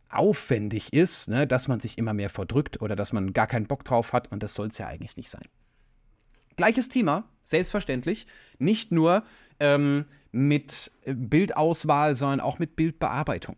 aufwendig 0.09 0.93
ist, 0.93 1.27
ne, 1.27 1.47
dass 1.47 1.67
man 1.67 1.79
sich 1.79 1.97
immer 1.97 2.13
mehr 2.13 2.29
verdrückt 2.29 2.81
oder 2.81 2.95
dass 2.95 3.13
man 3.13 3.33
gar 3.33 3.47
keinen 3.47 3.67
Bock 3.67 3.83
drauf 3.83 4.13
hat 4.13 4.31
und 4.31 4.43
das 4.43 4.53
soll 4.55 4.67
es 4.67 4.77
ja 4.77 4.87
eigentlich 4.87 5.17
nicht 5.17 5.29
sein. 5.29 5.47
Gleiches 6.55 6.89
Thema, 6.89 7.23
selbstverständlich, 7.43 8.27
nicht 8.59 8.91
nur 8.91 9.23
ähm, 9.59 10.05
mit 10.31 10.91
Bildauswahl, 11.05 12.15
sondern 12.15 12.39
auch 12.41 12.59
mit 12.59 12.75
Bildbearbeitung. 12.75 13.55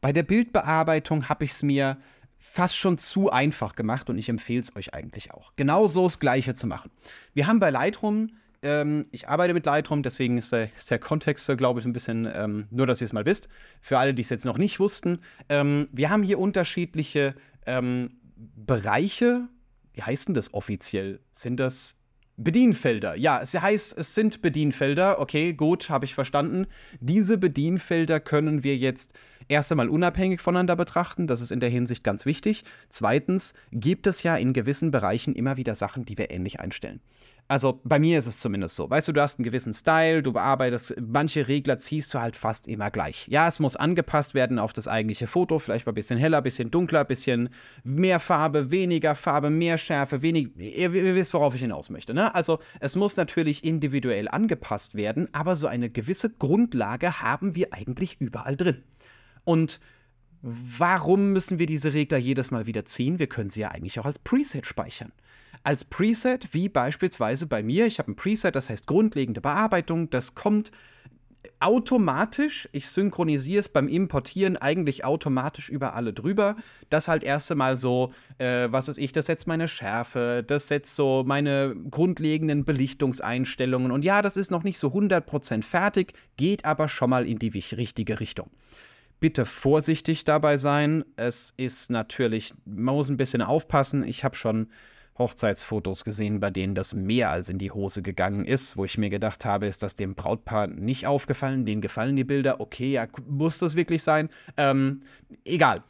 Bei 0.00 0.12
der 0.12 0.22
Bildbearbeitung 0.22 1.28
habe 1.28 1.44
ich 1.44 1.52
es 1.52 1.62
mir 1.62 1.96
fast 2.38 2.76
schon 2.76 2.98
zu 2.98 3.30
einfach 3.30 3.74
gemacht 3.74 4.08
und 4.08 4.18
ich 4.18 4.28
empfehle 4.28 4.60
es 4.60 4.76
euch 4.76 4.94
eigentlich 4.94 5.32
auch. 5.32 5.52
Genau 5.56 5.86
so 5.86 6.04
das 6.04 6.20
Gleiche 6.20 6.54
zu 6.54 6.66
machen. 6.66 6.90
Wir 7.34 7.46
haben 7.46 7.58
bei 7.58 7.70
Lightroom 7.70 8.30
ähm, 8.62 9.06
ich 9.12 9.28
arbeite 9.28 9.54
mit 9.54 9.66
Lightroom, 9.66 10.02
deswegen 10.02 10.38
ist 10.38 10.52
der, 10.52 10.72
ist 10.72 10.90
der 10.90 10.98
Kontext, 10.98 11.50
glaube 11.56 11.80
ich, 11.80 11.86
ein 11.86 11.92
bisschen, 11.92 12.28
ähm, 12.32 12.66
nur 12.70 12.86
dass 12.86 13.00
ihr 13.00 13.06
es 13.06 13.12
mal 13.12 13.24
wisst. 13.24 13.48
Für 13.80 13.98
alle, 13.98 14.14
die 14.14 14.22
es 14.22 14.30
jetzt 14.30 14.44
noch 14.44 14.58
nicht 14.58 14.80
wussten, 14.80 15.18
ähm, 15.48 15.88
wir 15.92 16.10
haben 16.10 16.22
hier 16.22 16.38
unterschiedliche 16.38 17.34
ähm, 17.66 18.18
Bereiche. 18.36 19.48
Wie 19.92 20.02
heißt 20.02 20.28
denn 20.28 20.34
das 20.34 20.52
offiziell? 20.52 21.20
Sind 21.32 21.58
das 21.58 21.96
Bedienfelder. 22.36 23.16
Ja, 23.16 23.40
es 23.40 23.54
heißt, 23.54 23.96
es 23.96 24.14
sind 24.14 24.42
Bedienfelder. 24.42 25.20
Okay, 25.20 25.54
gut, 25.54 25.88
habe 25.88 26.04
ich 26.04 26.14
verstanden. 26.14 26.66
Diese 27.00 27.38
Bedienfelder 27.38 28.20
können 28.20 28.62
wir 28.62 28.76
jetzt 28.76 29.14
erst 29.48 29.72
einmal 29.72 29.88
unabhängig 29.88 30.40
voneinander 30.40 30.76
betrachten. 30.76 31.26
Das 31.26 31.40
ist 31.40 31.50
in 31.50 31.60
der 31.60 31.70
Hinsicht 31.70 32.04
ganz 32.04 32.26
wichtig. 32.26 32.64
Zweitens 32.90 33.54
gibt 33.72 34.06
es 34.06 34.22
ja 34.22 34.36
in 34.36 34.52
gewissen 34.52 34.90
Bereichen 34.90 35.34
immer 35.34 35.56
wieder 35.56 35.74
Sachen, 35.74 36.04
die 36.04 36.18
wir 36.18 36.30
ähnlich 36.30 36.60
einstellen. 36.60 37.00
Also 37.48 37.80
bei 37.84 38.00
mir 38.00 38.18
ist 38.18 38.26
es 38.26 38.40
zumindest 38.40 38.74
so. 38.74 38.90
Weißt 38.90 39.06
du, 39.06 39.12
du 39.12 39.22
hast 39.22 39.38
einen 39.38 39.44
gewissen 39.44 39.72
Style, 39.72 40.22
du 40.22 40.32
bearbeitest, 40.32 40.96
manche 41.00 41.46
Regler 41.46 41.78
ziehst 41.78 42.12
du 42.12 42.20
halt 42.20 42.34
fast 42.34 42.66
immer 42.66 42.90
gleich. 42.90 43.28
Ja, 43.28 43.46
es 43.46 43.60
muss 43.60 43.76
angepasst 43.76 44.34
werden 44.34 44.58
auf 44.58 44.72
das 44.72 44.88
eigentliche 44.88 45.28
Foto, 45.28 45.60
vielleicht 45.60 45.86
mal 45.86 45.92
ein 45.92 45.94
bisschen 45.94 46.18
heller, 46.18 46.38
ein 46.38 46.42
bisschen 46.42 46.72
dunkler, 46.72 47.00
ein 47.00 47.06
bisschen 47.06 47.50
mehr 47.84 48.18
Farbe, 48.18 48.72
weniger 48.72 49.14
Farbe, 49.14 49.50
mehr 49.50 49.78
Schärfe, 49.78 50.22
wenig. 50.22 50.56
Ihr, 50.56 50.92
ihr 50.92 51.14
wisst, 51.14 51.34
worauf 51.34 51.54
ich 51.54 51.60
hinaus 51.60 51.88
möchte. 51.88 52.14
Ne? 52.14 52.34
Also 52.34 52.58
es 52.80 52.96
muss 52.96 53.16
natürlich 53.16 53.62
individuell 53.62 54.28
angepasst 54.28 54.96
werden, 54.96 55.28
aber 55.32 55.54
so 55.54 55.68
eine 55.68 55.88
gewisse 55.88 56.30
Grundlage 56.30 57.20
haben 57.20 57.54
wir 57.54 57.72
eigentlich 57.72 58.20
überall 58.20 58.56
drin. 58.56 58.82
Und 59.44 59.78
warum 60.42 61.32
müssen 61.32 61.60
wir 61.60 61.66
diese 61.66 61.92
Regler 61.92 62.18
jedes 62.18 62.50
Mal 62.50 62.66
wieder 62.66 62.84
ziehen? 62.84 63.20
Wir 63.20 63.28
können 63.28 63.50
sie 63.50 63.60
ja 63.60 63.68
eigentlich 63.68 64.00
auch 64.00 64.06
als 64.06 64.18
Preset 64.18 64.66
speichern 64.66 65.12
als 65.66 65.84
Preset, 65.84 66.54
wie 66.54 66.68
beispielsweise 66.68 67.48
bei 67.48 67.60
mir. 67.60 67.86
Ich 67.86 67.98
habe 67.98 68.12
ein 68.12 68.16
Preset, 68.16 68.54
das 68.54 68.70
heißt 68.70 68.86
grundlegende 68.86 69.40
Bearbeitung. 69.40 70.08
Das 70.10 70.36
kommt 70.36 70.70
automatisch, 71.58 72.68
ich 72.70 72.88
synchronisiere 72.88 73.60
es 73.60 73.68
beim 73.68 73.88
Importieren 73.88 74.56
eigentlich 74.56 75.04
automatisch 75.04 75.68
über 75.68 75.94
alle 75.94 76.12
drüber. 76.12 76.54
Das 76.88 77.08
halt 77.08 77.24
erst 77.24 77.50
einmal 77.50 77.76
so, 77.76 78.12
äh, 78.38 78.68
was 78.70 78.88
ist 78.88 78.98
ich, 78.98 79.10
das 79.10 79.26
setzt 79.26 79.48
meine 79.48 79.66
Schärfe, 79.66 80.44
das 80.46 80.68
setzt 80.68 80.94
so 80.94 81.24
meine 81.26 81.74
grundlegenden 81.90 82.64
Belichtungseinstellungen. 82.64 83.90
Und 83.90 84.04
ja, 84.04 84.22
das 84.22 84.36
ist 84.36 84.52
noch 84.52 84.62
nicht 84.62 84.78
so 84.78 84.88
100% 84.88 85.64
fertig, 85.64 86.12
geht 86.36 86.64
aber 86.64 86.86
schon 86.86 87.10
mal 87.10 87.26
in 87.26 87.40
die 87.40 87.48
richtige 87.48 88.20
Richtung. 88.20 88.50
Bitte 89.18 89.44
vorsichtig 89.44 90.22
dabei 90.22 90.58
sein. 90.58 91.04
Es 91.16 91.54
ist 91.56 91.90
natürlich, 91.90 92.54
man 92.66 92.94
muss 92.94 93.08
ein 93.08 93.16
bisschen 93.16 93.42
aufpassen. 93.42 94.04
Ich 94.04 94.22
habe 94.22 94.36
schon 94.36 94.68
Hochzeitsfotos 95.18 96.04
gesehen, 96.04 96.40
bei 96.40 96.50
denen 96.50 96.74
das 96.74 96.94
mehr 96.94 97.30
als 97.30 97.48
in 97.48 97.58
die 97.58 97.70
Hose 97.70 98.02
gegangen 98.02 98.44
ist, 98.44 98.76
wo 98.76 98.84
ich 98.84 98.98
mir 98.98 99.10
gedacht 99.10 99.44
habe, 99.44 99.66
ist 99.66 99.82
das 99.82 99.94
dem 99.94 100.14
Brautpaar 100.14 100.66
nicht 100.66 101.06
aufgefallen, 101.06 101.64
denen 101.64 101.80
gefallen 101.80 102.16
die 102.16 102.24
Bilder, 102.24 102.60
okay, 102.60 102.92
ja, 102.92 103.06
muss 103.26 103.58
das 103.58 103.76
wirklich 103.76 104.02
sein? 104.02 104.28
Ähm, 104.56 105.02
egal. 105.44 105.82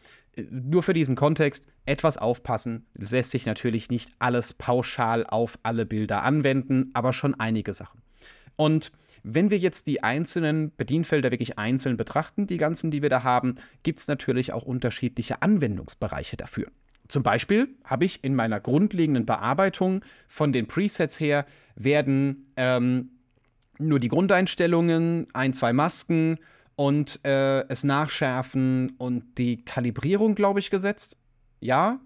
Nur 0.50 0.83
für 0.83 0.92
diesen 0.92 1.16
Kontext 1.16 1.66
etwas 1.87 2.18
aufpassen. 2.18 2.87
Lässt 2.95 3.30
sich 3.30 3.47
natürlich 3.47 3.90
nicht 3.90 4.11
alles 4.18 4.52
pauschal 4.52 5.25
auf 5.26 5.59
alle 5.62 5.87
Bilder 5.87 6.23
anwenden, 6.23 6.90
aber 6.92 7.12
schon 7.12 7.35
einige 7.35 7.73
Sachen. 7.73 8.02
Und 8.56 8.92
wenn 9.23 9.50
wir 9.50 9.59
jetzt 9.59 9.87
die 9.87 10.04
einzelnen 10.04 10.73
Bedienfelder 10.76 11.30
wirklich 11.30 11.59
einzeln 11.59 11.97
betrachten, 11.97 12.47
die 12.47 12.59
ganzen, 12.59 12.90
die 12.90 13.02
wir 13.02 13.11
da 13.11 13.25
haben, 13.25 13.56
gibt 13.83 13.99
es 13.99 14.09
natürlich 14.09 14.52
auch 14.52 14.62
unterschiedliche 14.62 15.42
Anwendungsbereiche 15.42 16.37
dafür. 16.37 16.68
Zum 17.09 17.23
Beispiel 17.23 17.69
habe 17.85 18.05
ich 18.05 18.25
in 18.25 18.35
meiner 18.35 18.61
grundlegenden 18.61 19.27
Bearbeitung 19.27 20.05
von 20.29 20.53
den 20.53 20.67
Presets 20.67 21.21
her 21.21 21.47
werden 21.77 22.53
ähm, 22.57 23.11
nur 23.79 24.01
die 24.01 24.09
Grundeinstellungen, 24.09 25.27
ein, 25.35 25.53
zwei 25.53 25.73
Masken 25.73 26.39
und 26.75 27.25
äh, 27.25 27.67
es 27.69 27.85
nachschärfen 27.85 28.95
und 28.99 29.39
die 29.39 29.65
Kalibrierung, 29.65 30.35
glaube 30.35 30.61
ich, 30.61 30.71
gesetzt. 30.71 31.17
Ja. 31.61 32.01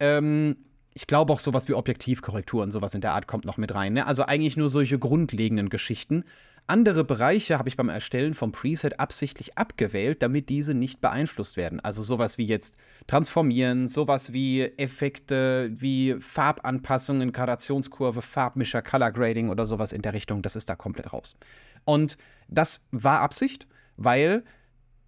Ähm, 0.00 0.56
ich 0.94 1.06
glaube 1.06 1.32
auch 1.32 1.40
sowas 1.40 1.68
wie 1.68 1.74
Objektivkorrektur 1.74 2.62
und 2.62 2.72
sowas 2.72 2.94
in 2.94 3.00
der 3.00 3.12
Art 3.12 3.26
kommt 3.26 3.44
noch 3.44 3.56
mit 3.56 3.74
rein. 3.74 3.92
Ne? 3.92 4.06
Also 4.06 4.24
eigentlich 4.24 4.56
nur 4.56 4.68
solche 4.68 4.98
grundlegenden 4.98 5.68
Geschichten. 5.68 6.24
Andere 6.70 7.02
Bereiche 7.02 7.58
habe 7.58 7.70
ich 7.70 7.78
beim 7.78 7.88
Erstellen 7.88 8.34
vom 8.34 8.52
Preset 8.52 9.00
absichtlich 9.00 9.56
abgewählt, 9.56 10.20
damit 10.20 10.50
diese 10.50 10.74
nicht 10.74 11.00
beeinflusst 11.00 11.56
werden. 11.56 11.80
Also 11.80 12.02
sowas 12.02 12.36
wie 12.36 12.44
jetzt 12.44 12.76
Transformieren, 13.06 13.88
sowas 13.88 14.34
wie 14.34 14.64
Effekte, 14.76 15.70
wie 15.72 16.16
Farbanpassungen, 16.20 17.32
Gradationskurve, 17.32 18.20
Farbmischer, 18.20 18.82
Color 18.82 19.12
Grading 19.12 19.48
oder 19.48 19.64
sowas 19.64 19.94
in 19.94 20.02
der 20.02 20.12
Richtung, 20.12 20.42
das 20.42 20.56
ist 20.56 20.68
da 20.68 20.76
komplett 20.76 21.10
raus. 21.14 21.36
Und 21.86 22.18
das 22.48 22.86
war 22.90 23.20
Absicht, 23.20 23.66
weil 23.96 24.44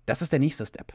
das 0.06 0.22
ist 0.22 0.32
der 0.32 0.38
nächste 0.38 0.64
Step. 0.64 0.94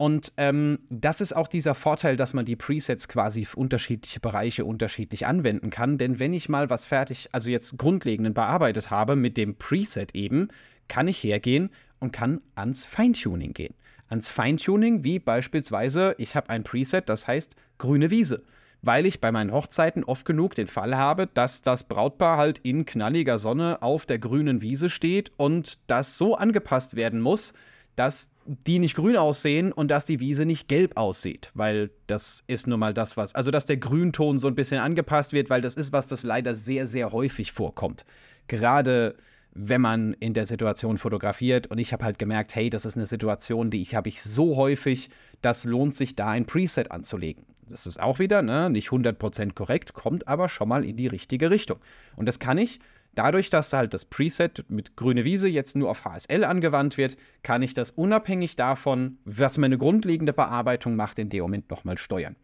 Und 0.00 0.32
ähm, 0.38 0.78
das 0.88 1.20
ist 1.20 1.36
auch 1.36 1.46
dieser 1.46 1.74
Vorteil, 1.74 2.16
dass 2.16 2.32
man 2.32 2.46
die 2.46 2.56
Presets 2.56 3.06
quasi 3.06 3.44
für 3.44 3.58
unterschiedliche 3.58 4.18
Bereiche 4.18 4.64
unterschiedlich 4.64 5.26
anwenden 5.26 5.68
kann. 5.68 5.98
Denn 5.98 6.18
wenn 6.18 6.32
ich 6.32 6.48
mal 6.48 6.70
was 6.70 6.86
fertig, 6.86 7.28
also 7.32 7.50
jetzt 7.50 7.76
grundlegend 7.76 8.34
bearbeitet 8.34 8.90
habe 8.90 9.14
mit 9.14 9.36
dem 9.36 9.56
Preset 9.56 10.14
eben, 10.14 10.48
kann 10.88 11.06
ich 11.06 11.22
hergehen 11.22 11.68
und 11.98 12.12
kann 12.12 12.40
ans 12.54 12.86
Feintuning 12.86 13.52
gehen. 13.52 13.74
Ans 14.08 14.30
Feintuning, 14.30 15.04
wie 15.04 15.18
beispielsweise, 15.18 16.14
ich 16.16 16.34
habe 16.34 16.48
ein 16.48 16.64
Preset, 16.64 17.06
das 17.06 17.26
heißt 17.26 17.56
grüne 17.76 18.10
Wiese. 18.10 18.42
Weil 18.80 19.04
ich 19.04 19.20
bei 19.20 19.30
meinen 19.30 19.52
Hochzeiten 19.52 20.04
oft 20.04 20.24
genug 20.24 20.54
den 20.54 20.66
Fall 20.66 20.96
habe, 20.96 21.26
dass 21.26 21.60
das 21.60 21.84
Brautpaar 21.84 22.38
halt 22.38 22.58
in 22.60 22.86
knalliger 22.86 23.36
Sonne 23.36 23.82
auf 23.82 24.06
der 24.06 24.18
grünen 24.18 24.62
Wiese 24.62 24.88
steht 24.88 25.30
und 25.36 25.78
das 25.88 26.16
so 26.16 26.36
angepasst 26.36 26.96
werden 26.96 27.20
muss, 27.20 27.52
dass 28.00 28.32
die 28.46 28.78
nicht 28.78 28.96
grün 28.96 29.18
aussehen 29.18 29.72
und 29.72 29.90
dass 29.90 30.06
die 30.06 30.20
Wiese 30.20 30.46
nicht 30.46 30.68
gelb 30.68 30.96
aussieht, 30.96 31.50
weil 31.52 31.90
das 32.06 32.44
ist 32.46 32.66
nun 32.66 32.80
mal 32.80 32.94
das, 32.94 33.18
was, 33.18 33.34
also 33.34 33.50
dass 33.50 33.66
der 33.66 33.76
Grünton 33.76 34.38
so 34.38 34.48
ein 34.48 34.54
bisschen 34.54 34.80
angepasst 34.80 35.34
wird, 35.34 35.50
weil 35.50 35.60
das 35.60 35.74
ist 35.74 35.92
was, 35.92 36.08
das 36.08 36.22
leider 36.22 36.54
sehr, 36.54 36.86
sehr 36.86 37.12
häufig 37.12 37.52
vorkommt. 37.52 38.06
Gerade 38.48 39.16
wenn 39.52 39.82
man 39.82 40.14
in 40.14 40.32
der 40.32 40.46
Situation 40.46 40.96
fotografiert 40.96 41.66
und 41.66 41.76
ich 41.76 41.92
habe 41.92 42.06
halt 42.06 42.18
gemerkt, 42.18 42.54
hey, 42.54 42.70
das 42.70 42.86
ist 42.86 42.96
eine 42.96 43.04
Situation, 43.04 43.68
die 43.68 43.82
ich 43.82 43.94
habe 43.94 44.08
ich 44.08 44.22
so 44.22 44.56
häufig, 44.56 45.10
das 45.42 45.66
lohnt 45.66 45.94
sich 45.94 46.16
da 46.16 46.30
ein 46.30 46.46
Preset 46.46 46.90
anzulegen. 46.90 47.44
Das 47.68 47.86
ist 47.86 48.00
auch 48.00 48.18
wieder, 48.18 48.40
ne, 48.40 48.70
nicht 48.70 48.88
100% 48.88 49.52
korrekt, 49.52 49.92
kommt 49.92 50.26
aber 50.26 50.48
schon 50.48 50.70
mal 50.70 50.86
in 50.86 50.96
die 50.96 51.06
richtige 51.06 51.50
Richtung. 51.50 51.80
Und 52.16 52.24
das 52.24 52.38
kann 52.38 52.56
ich 52.56 52.80
Dadurch, 53.14 53.50
dass 53.50 53.72
halt 53.72 53.92
das 53.92 54.04
Preset 54.04 54.64
mit 54.68 54.96
grüne 54.96 55.24
Wiese 55.24 55.48
jetzt 55.48 55.76
nur 55.76 55.90
auf 55.90 56.04
HSL 56.04 56.44
angewandt 56.44 56.96
wird, 56.96 57.16
kann 57.42 57.62
ich 57.62 57.74
das 57.74 57.90
unabhängig 57.90 58.56
davon, 58.56 59.18
was 59.24 59.58
meine 59.58 59.78
grundlegende 59.78 60.32
Bearbeitung 60.32 60.96
macht, 60.96 61.18
in 61.18 61.28
dem 61.28 61.42
Moment 61.42 61.70
nochmal 61.70 61.98
steuern. 61.98 62.36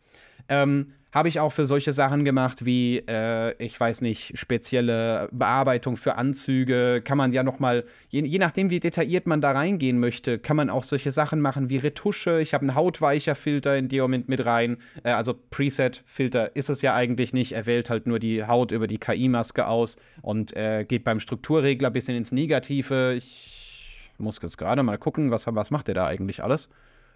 Ähm, 0.48 0.92
habe 1.16 1.30
ich 1.30 1.40
auch 1.40 1.50
für 1.50 1.64
solche 1.64 1.94
Sachen 1.94 2.26
gemacht 2.26 2.66
wie, 2.66 2.98
äh, 3.08 3.54
ich 3.56 3.80
weiß 3.80 4.02
nicht, 4.02 4.38
spezielle 4.38 5.30
Bearbeitung 5.32 5.96
für 5.96 6.16
Anzüge. 6.16 7.00
Kann 7.02 7.16
man 7.16 7.32
ja 7.32 7.42
nochmal, 7.42 7.84
je, 8.10 8.22
je 8.22 8.38
nachdem, 8.38 8.68
wie 8.68 8.80
detailliert 8.80 9.26
man 9.26 9.40
da 9.40 9.52
reingehen 9.52 9.98
möchte, 9.98 10.38
kann 10.38 10.58
man 10.58 10.68
auch 10.68 10.84
solche 10.84 11.12
Sachen 11.12 11.40
machen 11.40 11.70
wie 11.70 11.78
Retusche. 11.78 12.42
Ich 12.42 12.52
habe 12.52 12.66
einen 12.66 12.74
hautweicher 12.74 13.34
Filter 13.34 13.78
in 13.78 13.88
dem 13.88 14.02
Moment 14.02 14.28
mit 14.28 14.44
rein. 14.44 14.76
Äh, 15.04 15.12
also 15.12 15.32
Preset-Filter 15.32 16.54
ist 16.54 16.68
es 16.68 16.82
ja 16.82 16.94
eigentlich 16.94 17.32
nicht. 17.32 17.52
Er 17.52 17.64
wählt 17.64 17.88
halt 17.88 18.06
nur 18.06 18.18
die 18.18 18.44
Haut 18.44 18.70
über 18.70 18.86
die 18.86 18.98
KI-Maske 18.98 19.66
aus 19.66 19.96
und 20.20 20.54
äh, 20.54 20.84
geht 20.84 21.04
beim 21.04 21.18
Strukturregler 21.18 21.88
ein 21.88 21.94
bisschen 21.94 22.14
ins 22.14 22.30
Negative. 22.30 23.14
Ich 23.14 24.12
muss 24.18 24.38
jetzt 24.42 24.58
gerade 24.58 24.82
mal 24.82 24.98
gucken, 24.98 25.30
was, 25.30 25.46
was 25.46 25.70
macht 25.70 25.88
der 25.88 25.94
da 25.94 26.06
eigentlich 26.06 26.44
alles. 26.44 26.68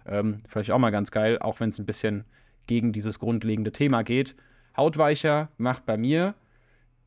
Ähm, 0.07 0.41
vielleicht 0.47 0.71
auch 0.71 0.79
mal 0.79 0.89
ganz 0.89 1.11
geil, 1.11 1.37
auch 1.37 1.59
wenn 1.59 1.69
es 1.69 1.77
ein 1.77 1.85
bisschen 1.85 2.25
gegen 2.67 2.93
dieses 2.93 3.19
grundlegende 3.19 3.71
Thema 3.71 4.03
geht. 4.03 4.35
Hautweicher 4.75 5.49
macht 5.57 5.85
bei 5.85 5.97
mir 5.97 6.35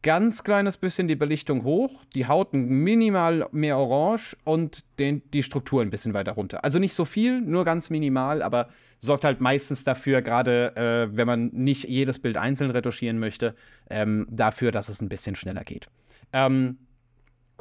ganz 0.04 0.44
kleines 0.44 0.76
bisschen 0.76 1.08
die 1.08 1.16
Belichtung 1.16 1.64
hoch, 1.64 2.04
die 2.14 2.26
Haut 2.28 2.52
minimal 2.52 3.49
mehr 3.52 3.78
orange 3.78 4.37
und 4.44 4.84
den, 4.99 5.23
die 5.32 5.42
Struktur 5.42 5.80
ein 5.80 5.90
bisschen 5.90 6.12
weiter 6.12 6.32
runter. 6.32 6.62
Also 6.62 6.78
nicht 6.78 6.94
so 6.94 7.06
viel, 7.06 7.40
nur 7.40 7.64
ganz 7.64 7.88
minimal, 7.88 8.42
aber 8.42 8.68
sorgt 8.99 9.25
halt 9.25 9.40
meistens 9.40 9.82
dafür, 9.82 10.20
gerade 10.20 10.76
äh, 10.76 11.16
wenn 11.16 11.26
man 11.26 11.46
nicht 11.52 11.88
jedes 11.88 12.18
Bild 12.18 12.37
einzeln 12.37 12.70
retuschieren 12.70 13.18
möchte, 13.18 13.54
ähm, 13.88 14.26
dafür, 14.30 14.73
dass 14.73 14.90
es 14.90 15.00
ein 15.00 15.08
bisschen 15.08 15.37
schneller 15.37 15.64
geht. 15.64 15.88
Ähm, 16.34 16.76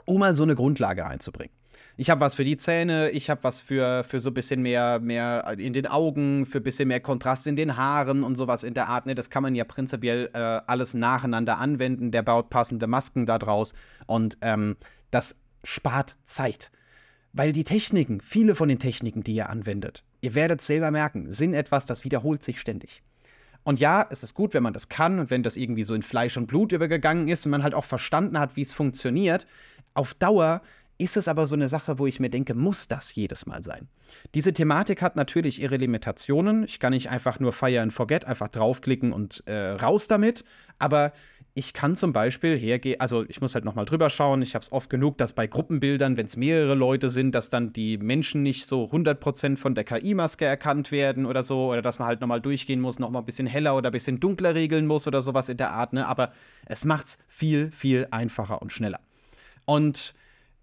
um 0.06 0.20
mal 0.20 0.36
so 0.36 0.44
eine 0.44 0.56
Grundlage 0.56 1.06
einzubringen. 1.06 1.54
Ich 1.96 2.10
habe 2.10 2.22
was 2.22 2.34
für 2.34 2.44
die 2.44 2.58
Zähne, 2.58 3.12
ich 3.12 3.30
habe 3.30 3.44
was 3.44 3.62
für, 3.62 4.04
für 4.04 4.20
so 4.20 4.32
ein 4.32 4.34
bisschen 4.34 4.64
mehr, 4.64 5.00
mehr 5.00 5.56
in 5.60 5.74
den 5.74 5.86
Augen, 5.86 6.48
für 6.48 6.58
ein 6.58 6.64
bisschen 6.64 6.88
mehr 6.88 7.00
Kontrast 7.00 7.46
in 7.46 7.56
den 7.56 7.78
Haaren 7.78 8.24
und 8.24 8.36
sowas 8.36 8.64
in 8.64 8.74
der 8.74 8.90
Art. 8.90 9.06
Ne? 9.06 9.14
Das 9.14 9.30
kann 9.30 9.44
man 9.44 9.54
ja 9.54 9.64
prinzipiell 9.64 10.30
äh, 10.34 10.38
alles 10.38 10.96
nacheinander 10.96 11.60
anwenden. 11.60 12.12
Der 12.12 12.24
baut 12.24 12.50
passende 12.50 12.88
Masken 12.88 13.28
da 13.28 13.38
draus 13.38 13.76
und 14.08 14.38
ähm, 14.42 14.76
das 15.12 15.40
spart 15.64 16.16
Zeit. 16.24 16.72
Weil 17.32 17.52
die 17.52 17.64
Techniken, 17.64 18.22
viele 18.22 18.56
von 18.56 18.70
den 18.70 18.80
Techniken, 18.80 19.24
die 19.24 19.36
ihr 19.36 19.50
anwendet, 19.50 20.04
ihr 20.22 20.34
werdet 20.34 20.62
selber 20.62 20.90
merken, 20.90 21.32
sind 21.32 21.54
etwas, 21.54 21.86
das 21.86 22.04
wiederholt 22.04 22.42
sich 22.42 22.60
ständig. 22.60 23.04
Und 23.64 23.80
ja, 23.80 24.06
es 24.10 24.24
ist 24.24 24.34
gut, 24.34 24.54
wenn 24.54 24.64
man 24.64 24.74
das 24.74 24.90
kann 24.90 25.20
und 25.20 25.30
wenn 25.30 25.44
das 25.44 25.58
irgendwie 25.58 25.84
so 25.84 25.94
in 25.94 26.02
Fleisch 26.02 26.38
und 26.38 26.48
Blut 26.48 26.72
übergegangen 26.72 27.28
ist 27.28 27.46
und 27.46 27.52
man 27.52 27.64
halt 27.64 27.74
auch 27.74 27.86
verstanden 27.86 28.40
hat, 28.40 28.56
wie 28.56 28.62
es 28.62 28.74
funktioniert. 28.74 29.48
Auf 29.94 30.14
Dauer 30.16 30.62
ist 31.04 31.18
es 31.18 31.28
aber 31.28 31.46
so 31.48 31.56
eine 31.56 31.68
Sache, 31.68 32.00
wo 32.00 32.08
ich 32.08 32.22
mir 32.22 32.30
denke, 32.30 32.54
muss 32.54 32.88
das 32.88 33.14
jedes 33.14 33.46
Mal 33.46 33.62
sein? 33.62 33.90
Diese 34.34 34.54
Thematik 34.54 35.02
hat 35.02 35.18
natürlich 35.18 35.62
ihre 35.62 35.76
Limitationen. 35.76 36.64
Ich 36.64 36.80
kann 36.80 36.94
nicht 36.94 37.10
einfach 37.10 37.42
nur 37.42 37.52
Fire 37.52 37.82
and 37.82 37.92
Forget, 37.92 38.24
einfach 38.24 38.48
draufklicken 38.48 39.12
und 39.12 39.44
äh, 39.46 39.72
raus 39.72 40.08
damit. 40.08 40.46
Aber 40.80 41.12
ich 41.56 41.74
kann 41.74 41.98
zum 41.98 42.14
Beispiel 42.14 42.58
hergehen, 42.58 43.02
also 43.02 43.26
ich 43.28 43.42
muss 43.42 43.54
halt 43.54 43.66
nochmal 43.66 43.84
drüber 43.84 44.10
schauen. 44.10 44.42
Ich 44.42 44.56
habe 44.56 44.64
es 44.64 44.72
oft 44.72 44.90
genug, 44.90 45.18
dass 45.18 45.34
bei 45.34 45.46
Gruppenbildern, 45.46 46.16
wenn 46.16 46.26
es 46.26 46.38
mehrere 46.38 46.74
Leute 46.74 47.10
sind, 47.10 47.36
dass 47.36 47.50
dann 47.50 47.74
die 47.74 47.98
Menschen 47.98 48.42
nicht 48.42 48.66
so 48.66 48.86
100% 48.86 49.58
von 49.58 49.76
der 49.76 49.84
KI-Maske 49.84 50.46
erkannt 50.46 50.92
werden 50.94 51.26
oder 51.26 51.44
so. 51.44 51.70
Oder 51.72 51.82
dass 51.82 52.00
man 52.00 52.08
halt 52.08 52.22
nochmal 52.22 52.40
durchgehen 52.40 52.80
muss, 52.80 52.98
nochmal 52.98 53.22
ein 53.22 53.26
bisschen 53.26 53.46
heller 53.46 53.76
oder 53.76 53.90
ein 53.90 53.94
bisschen 53.94 54.22
dunkler 54.22 54.56
regeln 54.56 54.88
muss 54.88 55.06
oder 55.06 55.22
sowas 55.22 55.50
in 55.50 55.58
der 55.58 55.72
Art. 55.72 55.92
Ne? 55.92 56.08
Aber 56.08 56.32
es 56.66 56.86
macht 56.86 57.06
es 57.08 57.18
viel, 57.28 57.72
viel 57.72 58.08
einfacher 58.10 58.62
und 58.62 58.72
schneller. 58.72 59.02
Und 59.66 60.14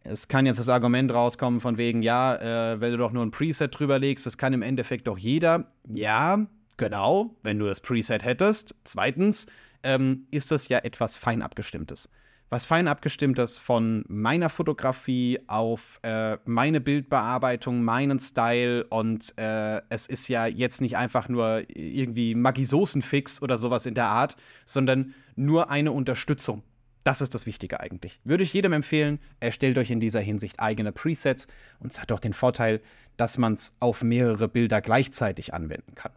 es 0.02 0.28
kann 0.28 0.46
jetzt 0.46 0.58
das 0.58 0.68
Argument 0.68 1.12
rauskommen 1.12 1.60
von 1.60 1.76
wegen, 1.76 2.02
ja, 2.02 2.36
äh, 2.72 2.80
wenn 2.80 2.92
du 2.92 2.98
doch 2.98 3.12
nur 3.12 3.24
ein 3.24 3.30
Preset 3.30 3.78
drüber 3.78 3.98
legst, 3.98 4.26
das 4.26 4.38
kann 4.38 4.52
im 4.52 4.62
Endeffekt 4.62 5.06
doch 5.06 5.18
jeder. 5.18 5.72
Ja, 5.92 6.46
genau, 6.76 7.36
wenn 7.42 7.58
du 7.58 7.66
das 7.66 7.80
Preset 7.80 8.24
hättest. 8.24 8.74
Zweitens 8.84 9.46
ähm, 9.82 10.26
ist 10.30 10.50
das 10.50 10.68
ja 10.68 10.78
etwas 10.78 11.16
fein 11.16 11.42
abgestimmtes. 11.42 12.08
Was 12.52 12.64
fein 12.64 12.88
abgestimmtes 12.88 13.58
von 13.58 14.04
meiner 14.08 14.50
Fotografie 14.50 15.38
auf 15.46 16.00
äh, 16.02 16.36
meine 16.46 16.80
Bildbearbeitung, 16.80 17.84
meinen 17.84 18.18
Style 18.18 18.84
und 18.88 19.38
äh, 19.38 19.80
es 19.88 20.08
ist 20.08 20.26
ja 20.26 20.46
jetzt 20.46 20.80
nicht 20.80 20.96
einfach 20.96 21.28
nur 21.28 21.62
irgendwie 21.68 22.34
Maggi-Soßen-Fix 22.34 23.40
oder 23.40 23.56
sowas 23.56 23.86
in 23.86 23.94
der 23.94 24.06
Art, 24.06 24.36
sondern 24.66 25.14
nur 25.36 25.70
eine 25.70 25.92
Unterstützung 25.92 26.64
das 27.04 27.20
ist 27.20 27.34
das 27.34 27.46
Wichtige 27.46 27.80
eigentlich. 27.80 28.20
Würde 28.24 28.42
ich 28.42 28.52
jedem 28.52 28.72
empfehlen, 28.72 29.18
erstellt 29.40 29.78
euch 29.78 29.90
in 29.90 30.00
dieser 30.00 30.20
Hinsicht 30.20 30.60
eigene 30.60 30.92
Presets 30.92 31.46
und 31.78 31.92
es 31.92 32.00
hat 32.00 32.12
auch 32.12 32.20
den 32.20 32.32
Vorteil, 32.32 32.80
dass 33.16 33.38
man 33.38 33.54
es 33.54 33.74
auf 33.80 34.02
mehrere 34.02 34.48
Bilder 34.48 34.80
gleichzeitig 34.80 35.54
anwenden 35.54 35.94
kann. 35.94 36.12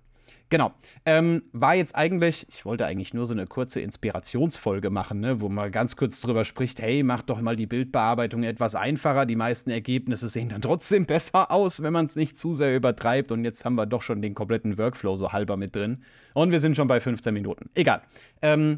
Genau. 0.53 0.71
Ähm, 1.07 1.41
war 1.51 1.73
jetzt 1.73 1.95
eigentlich, 1.95 2.45
ich 2.47 2.63
wollte 2.63 2.85
eigentlich 2.85 3.11
nur 3.11 3.25
so 3.25 3.33
eine 3.33 3.47
kurze 3.47 3.81
Inspirationsfolge 3.81 4.91
machen, 4.91 5.19
ne, 5.19 5.41
wo 5.41 5.49
man 5.49 5.71
ganz 5.71 5.95
kurz 5.95 6.21
drüber 6.21 6.45
spricht, 6.45 6.79
hey, 6.79 7.01
mach 7.01 7.23
doch 7.23 7.41
mal 7.41 7.55
die 7.55 7.65
Bildbearbeitung 7.65 8.43
etwas 8.43 8.75
einfacher. 8.75 9.25
Die 9.25 9.35
meisten 9.35 9.71
Ergebnisse 9.71 10.27
sehen 10.27 10.49
dann 10.49 10.61
trotzdem 10.61 11.05
besser 11.07 11.49
aus, 11.49 11.81
wenn 11.81 11.91
man 11.91 12.05
es 12.05 12.15
nicht 12.15 12.37
zu 12.37 12.53
sehr 12.53 12.75
übertreibt. 12.75 13.31
Und 13.31 13.45
jetzt 13.45 13.65
haben 13.65 13.73
wir 13.73 13.87
doch 13.87 14.03
schon 14.03 14.21
den 14.21 14.35
kompletten 14.35 14.77
Workflow 14.77 15.15
so 15.15 15.31
halber 15.31 15.57
mit 15.57 15.75
drin. 15.75 16.03
Und 16.35 16.51
wir 16.51 16.61
sind 16.61 16.75
schon 16.75 16.87
bei 16.87 16.99
15 16.99 17.33
Minuten. 17.33 17.71
Egal. 17.73 18.03
Ähm, 18.43 18.77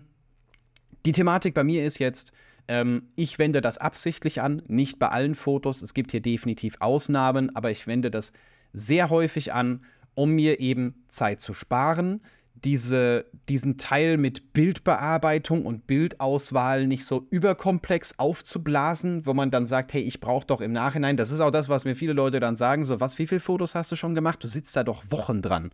die 1.05 1.11
Thematik 1.11 1.53
bei 1.53 1.63
mir 1.63 1.85
ist 1.85 1.99
jetzt, 1.99 2.31
ähm, 2.67 3.09
ich 3.15 3.37
wende 3.39 3.61
das 3.61 3.77
absichtlich 3.77 4.41
an, 4.41 4.61
nicht 4.67 4.99
bei 4.99 5.09
allen 5.09 5.35
Fotos. 5.35 5.81
Es 5.81 5.93
gibt 5.93 6.11
hier 6.11 6.21
definitiv 6.21 6.77
Ausnahmen, 6.79 7.55
aber 7.55 7.71
ich 7.71 7.87
wende 7.87 8.09
das 8.11 8.33
sehr 8.73 9.09
häufig 9.09 9.53
an 9.53 9.81
um 10.15 10.31
mir 10.31 10.59
eben 10.59 11.03
Zeit 11.07 11.41
zu 11.41 11.53
sparen, 11.53 12.21
diese, 12.63 13.25
diesen 13.49 13.77
Teil 13.77 14.17
mit 14.17 14.53
Bildbearbeitung 14.53 15.65
und 15.65 15.85
Bildauswahl 15.87 16.87
nicht 16.87 17.05
so 17.05 17.27
überkomplex 17.29 18.17
aufzublasen, 18.17 19.25
wo 19.25 19.33
man 19.33 19.51
dann 19.51 19.65
sagt, 19.65 19.93
hey, 19.93 20.01
ich 20.01 20.21
brauche 20.21 20.47
doch 20.47 20.61
im 20.61 20.71
Nachhinein, 20.71 21.17
das 21.17 21.31
ist 21.31 21.41
auch 21.41 21.51
das, 21.51 21.69
was 21.69 21.85
mir 21.85 21.95
viele 21.95 22.13
Leute 22.13 22.39
dann 22.39 22.55
sagen, 22.55 22.85
so, 22.85 22.99
was, 22.99 23.19
wie 23.19 23.27
viele 23.27 23.41
Fotos 23.41 23.75
hast 23.75 23.91
du 23.91 23.95
schon 23.95 24.15
gemacht? 24.15 24.43
Du 24.43 24.47
sitzt 24.47 24.75
da 24.75 24.83
doch 24.83 25.03
Wochen 25.09 25.41
dran. 25.41 25.71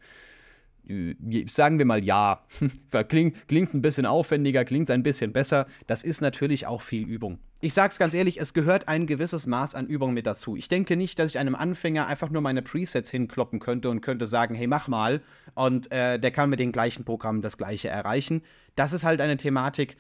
Äh, 0.92 1.46
sagen 1.48 1.78
wir 1.78 1.86
mal 1.86 2.04
ja. 2.04 2.44
klingt 3.08 3.36
es 3.50 3.74
ein 3.74 3.82
bisschen 3.82 4.06
aufwendiger, 4.06 4.66
klingt 4.66 4.92
ein 4.92 5.04
bisschen 5.04 5.32
besser. 5.32 5.68
Das 5.88 6.04
ist 6.04 6.22
natürlich 6.22 6.68
auch 6.68 6.82
viel 6.82 7.08
Übung. 7.08 7.40
Ich 7.64 7.74
sag's 7.74 8.00
ganz 8.00 8.14
ehrlich, 8.14 8.42
es 8.42 8.54
gehört 8.54 8.88
ein 8.88 9.06
gewisses 9.06 9.46
Maß 9.46 9.76
an 9.76 9.86
Übung 9.86 10.14
mit 10.14 10.26
dazu. 10.26 10.56
Ich 10.56 10.68
denke 10.68 10.98
nicht, 10.98 11.20
dass 11.20 11.30
ich 11.30 11.38
einem 11.38 11.54
Anfänger 11.54 12.08
einfach 12.08 12.32
nur 12.32 12.42
meine 12.42 12.64
Presets 12.64 13.12
hinkloppen 13.12 13.60
könnte 13.60 13.90
und 13.90 14.02
könnte 14.02 14.26
sagen, 14.26 14.56
hey, 14.56 14.66
mach 14.66 14.88
mal. 14.88 15.22
Und 15.54 15.92
äh, 15.92 16.20
der 16.20 16.32
kann 16.32 16.50
mit 16.50 16.60
den 16.60 16.72
gleichen 16.72 17.06
Programmen 17.06 17.42
das 17.42 17.58
gleiche 17.58 17.90
erreichen. 17.90 18.42
Das 18.76 18.94
ist 18.94 19.04
halt 19.04 19.22
eine 19.22 19.38
Thematik, 19.38 19.96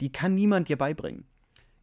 die 0.00 0.10
kann 0.10 0.34
niemand 0.34 0.68
dir 0.68 0.78
beibringen. 0.78 1.24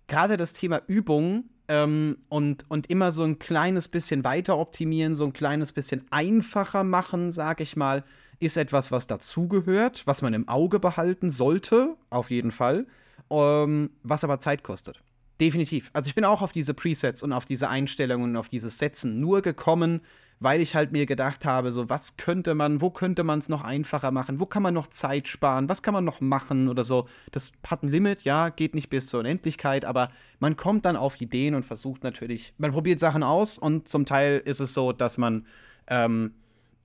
Gerade 0.07 0.35
das 0.35 0.53
Thema 0.53 0.81
Übung 0.87 1.45
ähm, 1.67 2.17
und, 2.27 2.65
und 2.67 2.89
immer 2.89 3.11
so 3.11 3.23
ein 3.23 3.37
kleines 3.37 3.87
bisschen 3.87 4.23
weiter 4.23 4.57
optimieren, 4.57 5.13
so 5.13 5.25
ein 5.25 5.33
kleines 5.33 5.71
bisschen 5.71 6.05
einfacher 6.09 6.83
machen, 6.83 7.31
sag 7.31 7.61
ich 7.61 7.75
mal, 7.75 8.03
ist 8.39 8.57
etwas, 8.57 8.91
was 8.91 9.07
dazugehört, 9.07 10.03
was 10.05 10.21
man 10.21 10.33
im 10.33 10.47
Auge 10.47 10.79
behalten 10.79 11.29
sollte, 11.29 11.95
auf 12.09 12.29
jeden 12.31 12.51
Fall, 12.51 12.87
ähm, 13.29 13.91
was 14.03 14.23
aber 14.23 14.39
Zeit 14.39 14.63
kostet. 14.63 15.01
Definitiv. 15.41 15.89
Also 15.93 16.09
ich 16.09 16.15
bin 16.15 16.25
auch 16.25 16.41
auf 16.41 16.51
diese 16.51 16.73
Presets 16.73 17.23
und 17.23 17.31
auf 17.31 17.45
diese 17.45 17.69
Einstellungen 17.69 18.31
und 18.31 18.35
auf 18.35 18.49
dieses 18.49 18.77
Setzen 18.77 19.19
nur 19.21 19.41
gekommen, 19.41 20.01
weil 20.41 20.61
ich 20.61 20.75
halt 20.75 20.91
mir 20.91 21.05
gedacht 21.05 21.45
habe, 21.45 21.71
so 21.71 21.89
was 21.89 22.17
könnte 22.17 22.55
man, 22.55 22.81
wo 22.81 22.89
könnte 22.89 23.23
man 23.23 23.39
es 23.39 23.49
noch 23.49 23.63
einfacher 23.63 24.11
machen, 24.11 24.39
wo 24.39 24.45
kann 24.45 24.63
man 24.63 24.73
noch 24.73 24.87
Zeit 24.87 25.27
sparen, 25.27 25.67
was 25.69 25.81
kann 25.81 25.93
man 25.93 26.05
noch 26.05 26.21
machen 26.21 26.69
oder 26.69 26.83
so. 26.83 27.07
Das 27.31 27.51
hat 27.65 27.83
ein 27.83 27.89
Limit, 27.89 28.23
ja, 28.23 28.49
geht 28.49 28.75
nicht 28.75 28.89
bis 28.89 29.07
zur 29.07 29.21
Unendlichkeit, 29.21 29.85
aber 29.85 30.11
man 30.39 30.57
kommt 30.57 30.85
dann 30.85 30.95
auf 30.95 31.19
Ideen 31.19 31.55
und 31.55 31.63
versucht 31.63 32.03
natürlich, 32.03 32.53
man 32.57 32.71
probiert 32.71 32.99
Sachen 32.99 33.23
aus 33.23 33.57
und 33.57 33.87
zum 33.87 34.05
Teil 34.05 34.41
ist 34.43 34.59
es 34.59 34.73
so, 34.73 34.91
dass 34.91 35.17
man 35.17 35.45
ähm, 35.87 36.33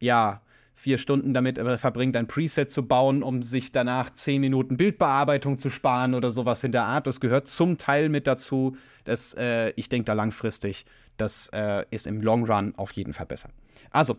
ja 0.00 0.42
vier 0.74 0.98
Stunden 0.98 1.32
damit 1.32 1.58
verbringt, 1.78 2.16
ein 2.16 2.26
Preset 2.26 2.70
zu 2.70 2.86
bauen, 2.86 3.22
um 3.22 3.42
sich 3.42 3.72
danach 3.72 4.12
zehn 4.12 4.40
Minuten 4.40 4.76
Bildbearbeitung 4.76 5.58
zu 5.58 5.70
sparen 5.70 6.14
oder 6.14 6.30
sowas 6.30 6.64
in 6.64 6.72
der 6.72 6.84
Art. 6.84 7.06
Das 7.06 7.20
gehört 7.20 7.48
zum 7.48 7.78
Teil 7.78 8.08
mit 8.08 8.26
dazu. 8.26 8.76
Das, 9.04 9.34
äh, 9.34 9.72
ich 9.76 9.88
denke 9.88 10.06
da 10.06 10.12
langfristig, 10.12 10.84
das 11.16 11.48
äh, 11.52 11.84
ist 11.90 12.06
im 12.06 12.20
Long 12.20 12.44
Run 12.44 12.74
auf 12.76 12.92
jeden 12.92 13.12
Fall 13.12 13.26
besser. 13.26 13.50
Also, 13.90 14.16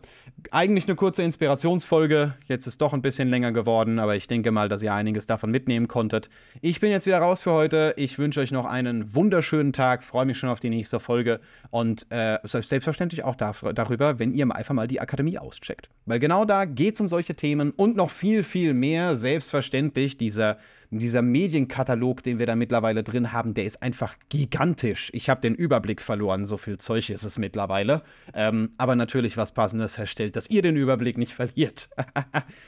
eigentlich 0.51 0.87
eine 0.87 0.95
kurze 0.95 1.23
Inspirationsfolge. 1.23 2.33
Jetzt 2.47 2.67
ist 2.67 2.81
doch 2.81 2.93
ein 2.93 3.01
bisschen 3.01 3.29
länger 3.29 3.51
geworden, 3.51 3.99
aber 3.99 4.15
ich 4.15 4.27
denke 4.27 4.51
mal, 4.51 4.69
dass 4.69 4.81
ihr 4.83 4.93
einiges 4.93 5.25
davon 5.25 5.51
mitnehmen 5.51 5.87
konntet. 5.87 6.29
Ich 6.61 6.79
bin 6.79 6.91
jetzt 6.91 7.05
wieder 7.05 7.19
raus 7.19 7.41
für 7.41 7.51
heute. 7.51 7.93
Ich 7.97 8.17
wünsche 8.17 8.41
euch 8.41 8.51
noch 8.51 8.65
einen 8.65 9.15
wunderschönen 9.15 9.73
Tag. 9.73 10.03
Freue 10.03 10.25
mich 10.25 10.37
schon 10.37 10.49
auf 10.49 10.59
die 10.59 10.69
nächste 10.69 10.99
Folge 10.99 11.39
und 11.71 12.05
äh, 12.09 12.37
selbstverständlich 12.43 13.23
auch 13.23 13.35
darüber, 13.35 14.19
wenn 14.19 14.33
ihr 14.33 14.45
einfach 14.55 14.73
mal 14.73 14.87
die 14.87 15.01
Akademie 15.01 15.39
auscheckt. 15.39 15.89
Weil 16.05 16.19
genau 16.19 16.45
da 16.45 16.65
geht 16.65 16.93
es 16.95 17.01
um 17.01 17.09
solche 17.09 17.35
Themen 17.35 17.71
und 17.71 17.95
noch 17.95 18.11
viel, 18.11 18.43
viel 18.43 18.73
mehr. 18.73 19.15
Selbstverständlich 19.15 20.17
dieser 20.17 20.57
dieser 20.91 21.21
Medienkatalog, 21.21 22.23
den 22.23 22.39
wir 22.39 22.45
da 22.45 22.55
mittlerweile 22.55 23.03
drin 23.03 23.31
haben, 23.31 23.53
der 23.53 23.65
ist 23.65 23.81
einfach 23.81 24.15
gigantisch. 24.29 25.09
Ich 25.13 25.29
habe 25.29 25.41
den 25.41 25.55
Überblick 25.55 26.01
verloren, 26.01 26.45
so 26.45 26.57
viel 26.57 26.77
Zeug 26.77 27.09
ist 27.09 27.23
es 27.23 27.37
mittlerweile. 27.37 28.03
Ähm, 28.33 28.71
aber 28.77 28.95
natürlich 28.95 29.37
was 29.37 29.53
Passendes 29.53 29.97
herstellt, 29.97 30.35
dass 30.35 30.49
ihr 30.49 30.61
den 30.61 30.75
Überblick 30.75 31.17
nicht 31.17 31.33
verliert. 31.35 31.89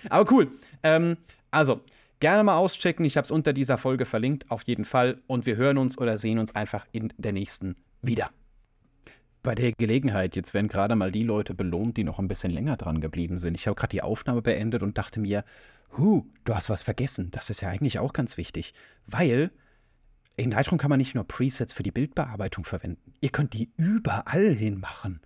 aber 0.09 0.31
cool. 0.31 0.51
Ähm, 0.83 1.17
also, 1.51 1.81
gerne 2.19 2.43
mal 2.43 2.57
auschecken. 2.57 3.05
Ich 3.05 3.17
habe 3.17 3.25
es 3.25 3.31
unter 3.31 3.53
dieser 3.53 3.77
Folge 3.77 4.05
verlinkt, 4.05 4.49
auf 4.49 4.63
jeden 4.63 4.85
Fall. 4.85 5.15
Und 5.27 5.45
wir 5.45 5.55
hören 5.55 5.77
uns 5.77 5.97
oder 5.97 6.17
sehen 6.17 6.39
uns 6.39 6.55
einfach 6.55 6.85
in 6.91 7.13
der 7.17 7.33
nächsten 7.33 7.75
wieder. 8.01 8.29
Bei 9.43 9.55
der 9.55 9.71
Gelegenheit, 9.71 10.35
jetzt 10.35 10.53
werden 10.53 10.67
gerade 10.67 10.95
mal 10.95 11.11
die 11.11 11.23
Leute 11.23 11.53
belohnt, 11.53 11.95
die 11.95 12.03
noch 12.03 12.19
ein 12.19 12.27
bisschen 12.27 12.51
länger 12.51 12.75
dran 12.75 12.99
geblieben 12.99 13.37
sind. 13.37 13.55
Ich 13.55 13.67
habe 13.67 13.75
gerade 13.75 13.91
die 13.91 14.01
Aufnahme 14.01 14.41
beendet 14.41 14.83
und 14.83 14.97
dachte 14.97 15.19
mir, 15.19 15.45
Huh, 15.95 16.25
du 16.43 16.55
hast 16.55 16.69
was 16.69 16.83
vergessen. 16.83 17.29
Das 17.31 17.49
ist 17.49 17.61
ja 17.61 17.69
eigentlich 17.69 17.99
auch 17.99 18.13
ganz 18.13 18.37
wichtig, 18.37 18.73
weil 19.05 19.51
in 20.35 20.51
Lightroom 20.51 20.77
kann 20.77 20.89
man 20.89 20.99
nicht 20.99 21.15
nur 21.15 21.27
Presets 21.27 21.73
für 21.73 21.83
die 21.83 21.91
Bildbearbeitung 21.91 22.63
verwenden. 22.63 23.13
Ihr 23.21 23.29
könnt 23.29 23.53
die 23.53 23.71
überall 23.77 24.53
hin 24.53 24.79
machen. 24.79 25.21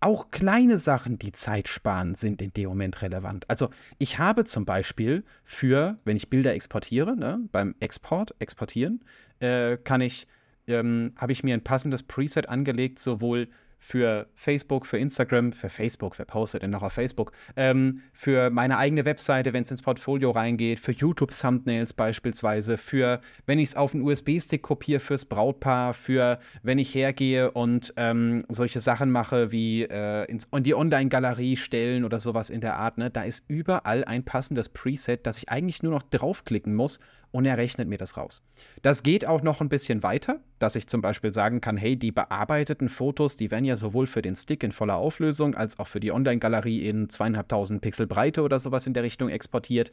Auch 0.00 0.32
kleine 0.32 0.78
Sachen, 0.78 1.16
die 1.20 1.30
Zeit 1.30 1.68
sparen, 1.68 2.16
sind 2.16 2.42
in 2.42 2.52
dem 2.52 2.68
Moment 2.68 3.02
relevant. 3.02 3.48
Also 3.48 3.70
ich 3.98 4.18
habe 4.18 4.44
zum 4.44 4.64
Beispiel 4.64 5.24
für, 5.44 5.96
wenn 6.04 6.16
ich 6.16 6.28
Bilder 6.28 6.54
exportiere, 6.54 7.16
ne, 7.16 7.38
beim 7.52 7.76
Export, 7.78 8.34
exportieren, 8.40 9.04
äh, 9.38 9.76
kann 9.76 10.00
ich, 10.00 10.26
ähm, 10.66 11.12
habe 11.16 11.30
ich 11.30 11.44
mir 11.44 11.54
ein 11.54 11.62
passendes 11.62 12.02
Preset 12.02 12.48
angelegt, 12.48 12.98
sowohl 12.98 13.48
für 13.82 14.28
Facebook, 14.36 14.86
für 14.86 14.96
Instagram, 14.96 15.52
für 15.52 15.68
Facebook, 15.68 16.16
wer 16.16 16.24
postet 16.24 16.62
denn 16.62 16.70
noch 16.70 16.84
auf 16.84 16.92
Facebook, 16.92 17.32
ähm, 17.56 18.00
für 18.12 18.48
meine 18.48 18.78
eigene 18.78 19.04
Webseite, 19.04 19.52
wenn 19.52 19.64
es 19.64 19.72
ins 19.72 19.82
Portfolio 19.82 20.30
reingeht, 20.30 20.78
für 20.78 20.92
YouTube-Thumbnails 20.92 21.92
beispielsweise, 21.92 22.78
für, 22.78 23.20
wenn 23.44 23.58
ich 23.58 23.70
es 23.70 23.74
auf 23.74 23.92
einen 23.92 24.04
USB-Stick 24.04 24.62
kopiere 24.62 25.00
fürs 25.00 25.24
Brautpaar, 25.24 25.94
für, 25.94 26.38
wenn 26.62 26.78
ich 26.78 26.94
hergehe 26.94 27.50
und 27.50 27.92
ähm, 27.96 28.44
solche 28.48 28.80
Sachen 28.80 29.10
mache 29.10 29.50
wie 29.50 29.82
äh, 29.82 30.30
ins, 30.30 30.46
in 30.52 30.62
die 30.62 30.76
Online-Galerie 30.76 31.56
stellen 31.56 32.04
oder 32.04 32.20
sowas 32.20 32.50
in 32.50 32.60
der 32.60 32.76
Art, 32.76 32.98
ne, 32.98 33.10
da 33.10 33.24
ist 33.24 33.42
überall 33.48 34.04
ein 34.04 34.24
passendes 34.24 34.68
Preset, 34.68 35.26
das 35.26 35.38
ich 35.38 35.48
eigentlich 35.48 35.82
nur 35.82 35.90
noch 35.90 36.04
draufklicken 36.04 36.76
muss 36.76 37.00
und 37.32 37.46
er 37.46 37.56
rechnet 37.56 37.88
mir 37.88 37.98
das 37.98 38.16
raus. 38.16 38.42
Das 38.82 39.02
geht 39.02 39.26
auch 39.26 39.42
noch 39.42 39.60
ein 39.60 39.68
bisschen 39.68 40.04
weiter, 40.04 40.40
dass 40.62 40.76
ich 40.76 40.86
zum 40.86 41.00
Beispiel 41.00 41.34
sagen 41.34 41.60
kann, 41.60 41.76
hey, 41.76 41.96
die 41.96 42.12
bearbeiteten 42.12 42.88
Fotos, 42.88 43.34
die 43.34 43.50
werden 43.50 43.64
ja 43.64 43.76
sowohl 43.76 44.06
für 44.06 44.22
den 44.22 44.36
Stick 44.36 44.62
in 44.62 44.70
voller 44.70 44.94
Auflösung 44.94 45.56
als 45.56 45.80
auch 45.80 45.88
für 45.88 45.98
die 45.98 46.12
Online-Galerie 46.12 46.86
in 46.86 47.08
zweieinhalbtausend 47.10 47.80
Pixel 47.80 48.06
Breite 48.06 48.42
oder 48.42 48.60
sowas 48.60 48.86
in 48.86 48.94
der 48.94 49.02
Richtung 49.02 49.28
exportiert. 49.28 49.90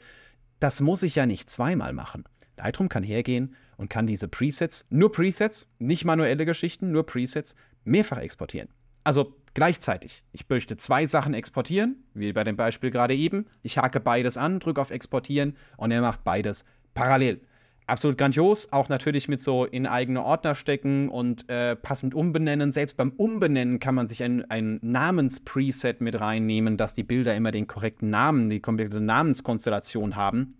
Das 0.60 0.80
muss 0.80 1.02
ich 1.02 1.16
ja 1.16 1.26
nicht 1.26 1.50
zweimal 1.50 1.92
machen. 1.94 2.26
Lightroom 2.58 2.88
kann 2.88 3.02
hergehen 3.02 3.56
und 3.78 3.90
kann 3.90 4.06
diese 4.06 4.28
Presets, 4.28 4.86
nur 4.92 5.12
Presets, 5.12 5.68
nicht 5.80 6.06
manuelle 6.06 6.46
Geschichten, 6.46 6.92
nur 6.92 7.04
Presets, 7.08 7.56
mehrfach 7.84 8.20
exportieren. 8.20 8.70
Also 9.04 9.38
gleichzeitig. 9.56 10.24
Ich 10.34 10.48
möchte 10.50 10.78
zwei 10.78 11.08
Sachen 11.08 11.34
exportieren, 11.34 12.04
wie 12.14 12.32
bei 12.32 12.44
dem 12.44 12.58
Beispiel 12.58 12.92
gerade 12.92 13.16
eben. 13.16 13.48
Ich 13.64 13.80
hake 13.80 14.02
beides 14.02 14.38
an, 14.38 14.60
drücke 14.60 14.82
auf 14.82 14.92
Exportieren 14.92 15.56
und 15.78 15.90
er 15.90 16.02
macht 16.02 16.24
beides 16.24 16.64
parallel. 16.94 17.42
Absolut 17.90 18.20
grandios, 18.20 18.72
auch 18.72 18.88
natürlich 18.88 19.28
mit 19.28 19.42
so 19.42 19.66
in 19.66 19.88
eigene 19.88 20.24
Ordner 20.24 20.54
stecken 20.54 21.10
und 21.10 21.50
äh, 21.50 21.76
passend 21.76 22.14
umbenennen. 22.14 22.72
Selbst 22.72 22.98
beim 22.98 23.10
Umbenennen 23.10 23.80
kann 23.80 23.96
man 23.96 24.08
sich 24.08 24.22
ein, 24.22 24.46
ein 24.52 24.78
Namenspreset 24.84 26.00
mit 26.00 26.22
reinnehmen, 26.22 26.78
dass 26.78 26.94
die 26.94 27.02
Bilder 27.02 27.36
immer 27.36 27.50
den 27.50 27.66
korrekten 27.66 28.12
Namen, 28.12 28.52
die 28.52 28.60
komplette 28.60 29.02
Namenskonstellation 29.02 30.16
haben. 30.16 30.54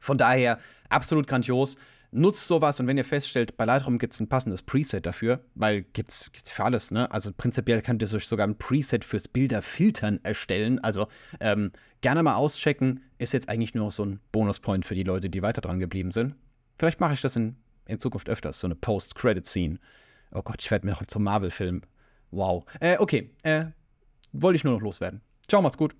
Von 0.00 0.18
daher 0.18 0.58
absolut 0.88 1.28
grandios. 1.28 1.76
Nutzt 2.10 2.48
sowas 2.48 2.80
und 2.80 2.88
wenn 2.88 2.98
ihr 2.98 3.04
feststellt, 3.04 3.56
bei 3.56 3.64
Lightroom 3.64 3.98
gibt 3.98 4.14
es 4.14 4.20
ein 4.20 4.28
passendes 4.28 4.62
Preset 4.62 5.06
dafür, 5.06 5.44
weil 5.54 5.82
gibt 5.82 6.10
es 6.10 6.30
für 6.50 6.64
alles, 6.64 6.90
ne? 6.90 7.08
Also 7.12 7.30
prinzipiell 7.32 7.80
könnt 7.80 8.02
ihr 8.02 8.12
euch 8.12 8.26
sogar 8.26 8.44
ein 8.44 8.58
Preset 8.58 9.04
fürs 9.04 9.28
Bilderfiltern 9.28 10.18
erstellen. 10.24 10.80
Also 10.80 11.06
ähm, 11.38 11.70
gerne 12.00 12.24
mal 12.24 12.34
auschecken. 12.34 13.04
Ist 13.18 13.34
jetzt 13.34 13.48
eigentlich 13.48 13.74
nur 13.74 13.92
so 13.92 14.04
ein 14.04 14.18
Bonuspoint 14.32 14.84
für 14.84 14.96
die 14.96 15.04
Leute, 15.04 15.30
die 15.30 15.42
weiter 15.42 15.60
dran 15.60 15.78
geblieben 15.78 16.10
sind. 16.10 16.34
Vielleicht 16.78 17.00
mache 17.00 17.14
ich 17.14 17.20
das 17.20 17.36
in, 17.36 17.56
in 17.86 17.98
Zukunft 17.98 18.28
öfters, 18.28 18.60
so 18.60 18.66
eine 18.66 18.74
Post-Credit-Scene. 18.74 19.78
Oh 20.32 20.42
Gott, 20.42 20.62
ich 20.62 20.70
werde 20.70 20.86
mir 20.86 20.92
noch 20.92 21.04
zum 21.06 21.24
Marvel-Film. 21.24 21.82
Wow. 22.30 22.64
Äh, 22.80 22.98
okay, 22.98 23.30
äh, 23.42 23.66
wollte 24.32 24.56
ich 24.56 24.64
nur 24.64 24.74
noch 24.74 24.82
loswerden. 24.82 25.22
Ciao, 25.48 25.62
macht's 25.62 25.78
gut. 25.78 25.94